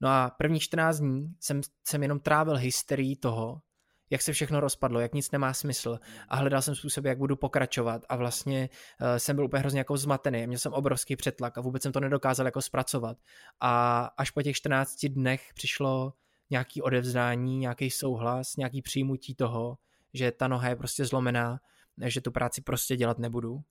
[0.00, 3.62] No a první 14 dní jsem, jsem jenom trávil hysterii toho,
[4.10, 5.98] jak se všechno rozpadlo, jak nic nemá smysl.
[6.28, 8.04] A hledal jsem způsob, jak budu pokračovat.
[8.08, 8.68] A vlastně
[9.00, 12.00] uh, jsem byl úplně hrozně jako zmatený, měl jsem obrovský přetlak a vůbec jsem to
[12.00, 13.18] nedokázal jako zpracovat.
[13.60, 16.12] A až po těch 14 dnech přišlo
[16.50, 19.78] nějaký odevzdání, nějaký souhlas, nějaký přijmutí toho,
[20.14, 21.60] že ta noha je prostě zlomená,
[22.04, 23.62] že tu práci prostě dělat nebudu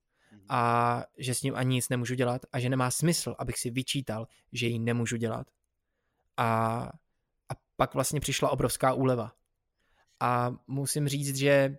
[0.49, 4.27] a že s ním ani nic nemůžu dělat a že nemá smysl, abych si vyčítal,
[4.51, 5.47] že ji nemůžu dělat.
[6.37, 6.79] A,
[7.49, 9.31] a pak vlastně přišla obrovská úleva.
[10.19, 11.77] A musím říct, že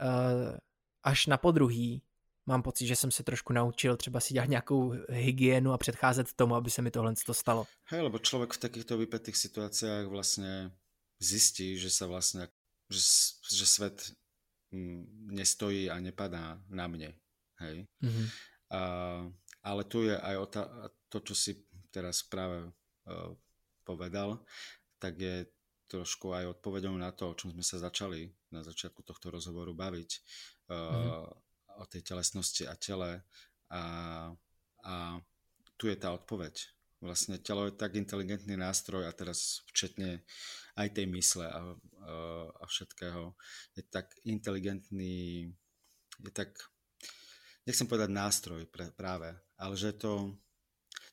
[0.00, 0.56] uh,
[1.02, 2.02] až na podruhý
[2.46, 6.54] mám pocit, že jsem se trošku naučil třeba si dělat nějakou hygienu a předcházet tomu,
[6.54, 7.66] aby se mi tohle to stalo.
[7.84, 10.70] Hej, lebo člověk v takýchto vypetých situacích vlastně
[11.18, 12.48] zjistí, že se vlastně,
[12.90, 13.00] že,
[13.56, 14.12] že svět
[14.70, 17.14] mm, nestojí a nepadá na mě
[17.62, 17.86] hej.
[18.02, 18.26] Mm-hmm.
[18.70, 18.80] A,
[19.62, 20.62] ale tu je aj ta,
[21.06, 21.52] to, čo si
[21.94, 23.30] teraz práve uh,
[23.86, 24.42] povedal,
[24.98, 25.46] tak je
[25.92, 30.10] trošku aj odpovedou na to, o čom sme sa začali na začiatku tohto rozhovoru baviť,
[30.72, 31.76] mm-hmm.
[31.76, 33.20] o tej telesnosti a tele
[33.68, 33.84] a,
[34.88, 34.94] a
[35.76, 36.56] tu je tá odpoveď.
[37.02, 40.22] Vlastne telo je tak inteligentný nástroj a teraz včetne
[40.78, 41.60] aj tej mysle a, a,
[42.48, 43.36] a všetkého,
[43.76, 45.50] je tak inteligentný,
[46.22, 46.56] je tak
[47.68, 50.38] nechcem povedať nástroj pre, práve, ale že to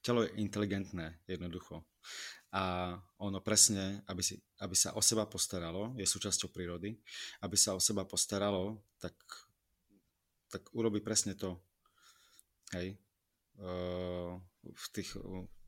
[0.05, 1.83] telo je inteligentné jednoducho.
[2.49, 6.97] A ono presne, aby, si, aby sa o seba postaralo, je súčasťou prírody,
[7.45, 9.13] aby sa o seba postaralo, tak,
[10.49, 11.61] tak urobí presne to.
[12.73, 12.97] Hej.
[14.65, 15.13] V tých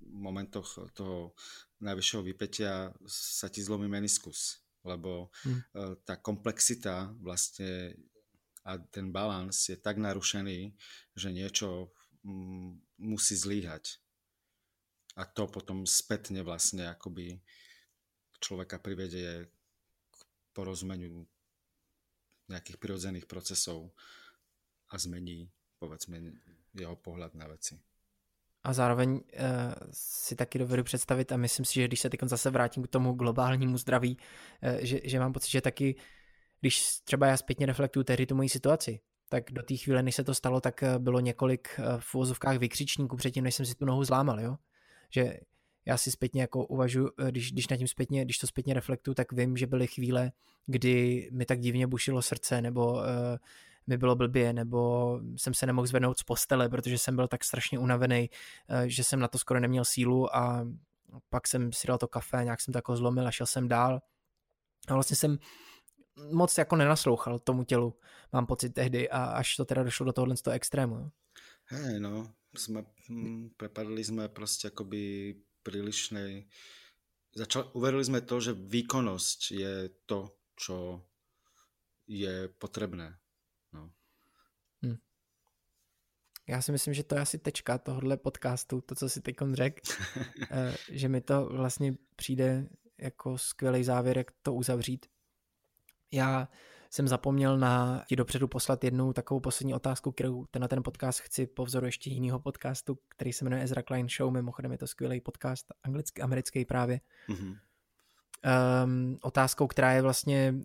[0.01, 1.37] momentoch toho
[1.85, 6.01] najvyššieho vypetia sa ti zlomí meniskus, lebo hmm.
[6.01, 7.93] tá komplexita vlastne
[8.61, 10.73] a ten balans je tak narušený,
[11.17, 11.89] že niečo
[12.21, 14.00] mm, musí zlíhať
[15.15, 17.39] a to potom spätne vlastne akoby
[18.39, 19.51] človeka privedie
[20.11, 20.17] k
[20.55, 21.27] porozumeniu
[22.47, 23.91] nejakých prirodzených procesov
[24.91, 26.19] a zmení, povedzme,
[26.75, 27.79] jeho pohled na věci.
[28.63, 29.21] A zároveň uh,
[29.91, 33.13] si taky dovedu představit a myslím si, že když se teď zase vrátím k tomu
[33.13, 35.95] globálnímu zdraví, uh, že, že mám pocit, že taky,
[36.59, 38.99] když třeba já zpětně reflektuju tehdy tu moji situaci,
[39.29, 43.17] tak do té chvíle, než se to stalo, tak eh, bylo několik v uvozovkách vykřičníků
[43.17, 44.57] předtím, než jsem si tu nohu zlámal, jo
[45.11, 45.37] že
[45.85, 49.15] já si zpětně jako uvažuji, eh, když, když na tím zpětně, když to zpětně reflektuju,
[49.15, 50.31] tak vím, že byly chvíle,
[50.65, 52.99] kdy mi tak divně bušilo srdce, nebo uh,
[53.87, 57.79] mi bylo blbě, nebo jsem se nemohl zvednout z postele, protože jsem byl tak strašně
[57.79, 58.29] unavený,
[58.69, 60.67] uh, že jsem na to skoro neměl sílu a
[61.29, 64.01] pak jsem si dal to kafe, nějak jsem to jako zlomil a šel jsem dál.
[64.87, 65.37] A vlastně jsem
[66.31, 67.95] moc jako nenaslouchal tomu tělu,
[68.33, 71.11] mám pocit tehdy, a až to teda došlo do tohohle z toho extrému.
[71.65, 76.47] Hej, no, sme, hm, prepadli sme proste akoby prílišnej...
[77.31, 79.73] Začal, uverili sme to, že výkonnosť je
[80.03, 80.99] to, čo
[82.07, 83.15] je potrebné.
[83.71, 83.91] No.
[84.83, 84.99] Hm.
[86.47, 89.81] Já si myslím, že to je asi tečka tohohle podcastu, to, co si teď řekl,
[90.51, 95.05] eh, že mi to vlastně přijde jako skvělý závěr, jak to uzavřít.
[96.11, 96.49] Já
[96.91, 101.19] jsem zapomněl na ti dopředu poslat jednu takovou poslední otázku, kterou ten na ten podcast
[101.19, 104.87] chci po vzoru ještě jiného podcastu, který se jmenuje Ezra Klein Show, mimochodem je to
[104.87, 106.99] skvělý podcast, anglický, americký právě.
[107.29, 107.57] Mm-hmm.
[108.83, 110.55] Um, otázkou, která je vlastně,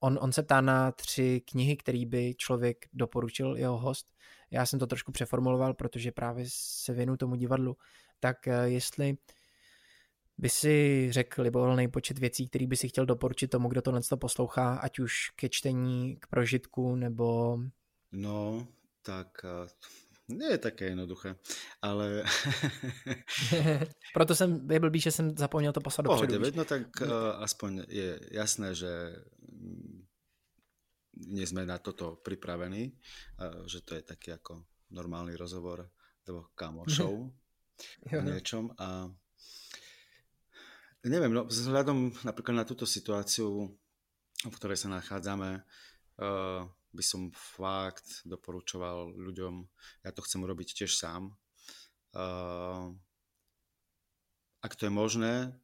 [0.00, 4.06] on, on se ptá na tři knihy, které by člověk doporučil jeho host.
[4.50, 7.76] Já jsem to trošku přeformuloval, protože právě se věnu tomu divadlu.
[8.20, 9.16] Tak eh, jestli
[10.38, 14.16] by si řekl libovolný počet věcí, který by si chtěl doporučit tomu, kdo tohle to
[14.16, 17.58] poslouchá, ať už ke čtení, k prožitku, nebo...
[18.12, 18.66] No,
[19.02, 19.44] tak
[20.28, 21.36] nie je také jednoduché,
[21.82, 22.24] ale...
[24.14, 26.32] Proto jsem, je blbý, že jsem zapomněl to poslat dopředu.
[26.32, 27.08] Pohode, no tak uh,
[27.40, 28.92] aspoň je jasné, že
[31.16, 32.92] nie sme na toto pripravení,
[33.40, 35.88] uh, že to je taký ako normálny rozhovor
[36.28, 37.32] dvoch kamošov
[38.20, 39.08] o niečom a
[41.08, 43.72] Neviem, no vzhľadom napríklad na túto situáciu,
[44.44, 45.64] v ktorej sa nachádzame,
[46.20, 49.64] uh, by som fakt doporučoval ľuďom,
[50.04, 51.32] ja to chcem urobiť tiež sám.
[52.12, 52.92] Uh,
[54.60, 55.56] ak to je možné,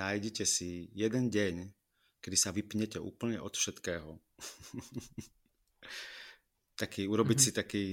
[0.00, 1.68] nájdite si jeden deň,
[2.24, 4.16] kedy sa vypnete úplne od všetkého.
[6.80, 7.52] taký, urobiť mm-hmm.
[7.52, 7.84] si taký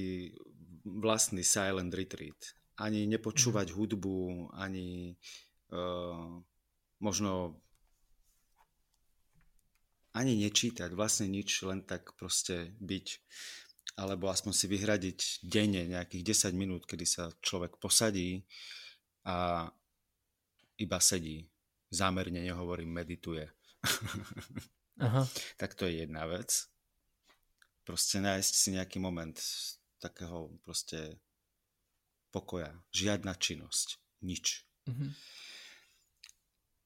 [0.87, 2.55] vlastný silent retreat.
[2.79, 3.79] Ani nepočúvať mm-hmm.
[3.79, 4.19] hudbu,
[4.55, 5.44] ani uh,
[6.99, 7.61] možno
[10.15, 13.07] ani nečítať, vlastne nič, len tak proste byť.
[13.99, 18.43] Alebo aspoň si vyhradiť denne nejakých 10 minút, kedy sa človek posadí
[19.27, 19.67] a
[20.79, 21.47] iba sedí.
[21.91, 23.47] Zámerne nehovorím, medituje.
[25.05, 25.27] Aha.
[25.59, 26.71] tak to je jedna vec.
[27.83, 29.35] Proste nájsť si nejaký moment
[29.99, 31.19] takého proste
[32.31, 32.71] pokoja.
[32.95, 33.99] Žiadna činnosť.
[34.23, 34.65] Nič.
[34.87, 35.11] Mm-hmm.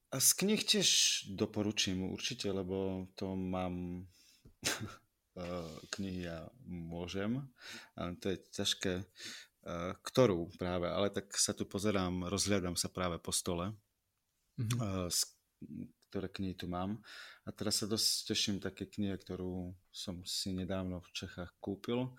[0.09, 0.89] A z knih tiež
[1.37, 4.05] doporučím určite, lebo to mám
[5.37, 7.45] eh, knihy ja môžem.
[7.93, 13.21] A to je ťažké, eh, ktorú práve, ale tak sa tu pozerám, rozhľadám sa práve
[13.21, 13.77] po stole,
[14.57, 15.13] mm-hmm.
[16.09, 16.97] ktoré knihy tu mám.
[17.45, 22.13] A teraz sa dosť teším také knihe, ktorú som si nedávno v Čechách kúpil.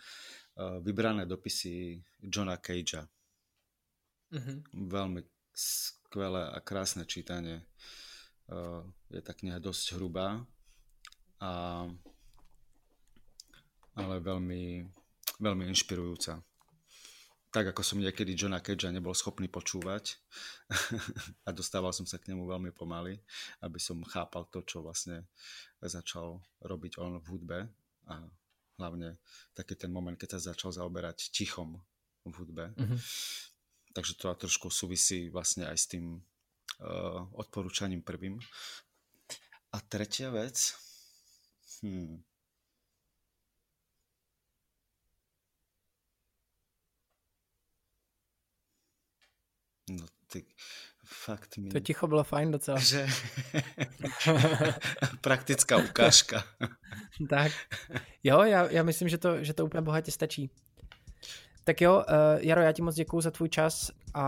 [0.59, 3.07] Vybrané dopisy Johna Cagea.
[4.35, 4.59] Mm-hmm.
[4.91, 5.23] Veľmi
[6.11, 7.63] skvelé a krásne čítanie.
[8.51, 8.83] Eh,
[9.15, 10.43] je tá kniha dosť hrubá,
[11.39, 11.87] a,
[13.95, 14.91] ale veľmi,
[15.39, 16.43] veľmi inšpirujúca.
[17.55, 20.19] Tak ako som niekedy Johna Cagea nebol schopný počúvať
[21.47, 23.23] a dostával som sa k nemu veľmi pomaly,
[23.63, 25.31] aby som chápal to, čo vlastne
[25.79, 27.59] začal robiť on v hudbe
[28.11, 28.15] a
[28.83, 29.17] hlavne
[29.55, 31.79] taký ten moment, keď sa začal zaoberať tichom
[32.27, 32.75] v hudbe.
[32.75, 32.99] Mm-hmm
[33.93, 38.39] takže to trošku súvisí vlastne aj s tým uh, odporúčaním prvým.
[39.71, 40.75] A tretia vec,
[41.83, 42.23] hmm.
[49.91, 50.47] No, ty,
[51.05, 51.71] fakt mi...
[51.71, 52.79] To ticho bylo fajn docela.
[52.91, 53.07] Že...
[55.21, 56.45] Praktická ukážka.
[57.29, 57.53] tak.
[58.23, 60.51] Jo, já, já myslím, že to, že to úplně bohatě stačí.
[61.65, 64.25] Tak jo, uh, Jaro, já ti moc děkuju za tvůj čas a,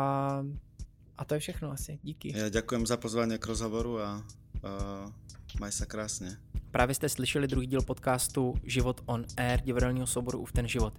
[1.19, 1.99] a to je všechno asi.
[2.03, 2.39] Díky.
[2.39, 5.13] Já děkujem za pozvání k rozhovoru a uh,
[5.61, 6.37] maj se krásně.
[6.73, 10.95] Právě jste slyšeli druhý díl podcastu Život on Air divadelního souboru Uf ten život.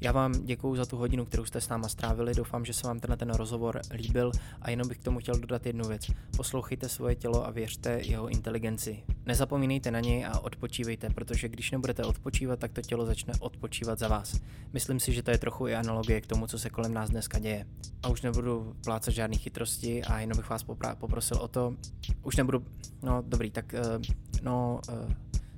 [0.00, 2.34] Já vám děkuji za tu hodinu, kterou jste s náma strávili.
[2.34, 5.66] Doufám, že se vám tenhle ten rozhovor líbil a jenom bych k tomu chtěl dodat
[5.66, 6.10] jednu věc.
[6.36, 9.02] Poslouchejte svoje tělo a věřte jeho inteligenci.
[9.26, 14.08] Nezapomínejte na něj a odpočívejte, protože když nebudete odpočívat, tak to tělo začne odpočívat za
[14.08, 14.40] vás.
[14.72, 17.38] Myslím si, že to je trochu i analogie k tomu, co se kolem nás dneska
[17.38, 17.66] děje.
[18.02, 20.64] A už nebudu plácat žádné chytrosti a jenom bych vás
[20.98, 21.74] poprosil o to.
[22.22, 22.64] Už nebudu,
[23.02, 24.02] no dobrý, tak uh,
[24.42, 25.12] no, uh,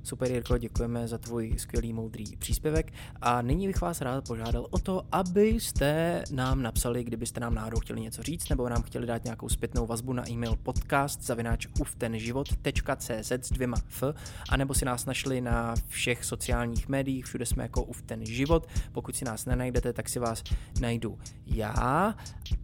[0.09, 4.78] Super Jirko, děkujeme za tvůj skvělý moudrý příspěvek a nyní bych vás rád požádal o
[4.78, 9.48] to, abyste nám napsali, kdybyste nám náhodou chtěli něco říct nebo nám chtěli dát nějakou
[9.48, 14.14] zpětnou vazbu na e-mail podcast zavináč uftenživot.cz s dvěma f,
[14.48, 18.68] anebo si nás našli na všech sociálních médiích, všude jsme jako uften život.
[18.92, 20.42] Pokud si nás nenajdete, tak si vás
[20.80, 22.14] najdu já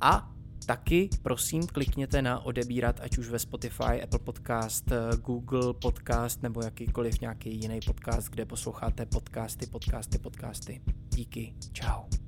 [0.01, 0.31] a
[0.67, 4.85] Taky prosím klikněte na odebírat, ať už ve Spotify, Apple Podcast,
[5.25, 10.81] Google Podcast nebo jakýkoliv nějaký jiný podcast, kde posloucháte podcasty, podcasty, podcasty.
[11.09, 12.24] Díky, čau.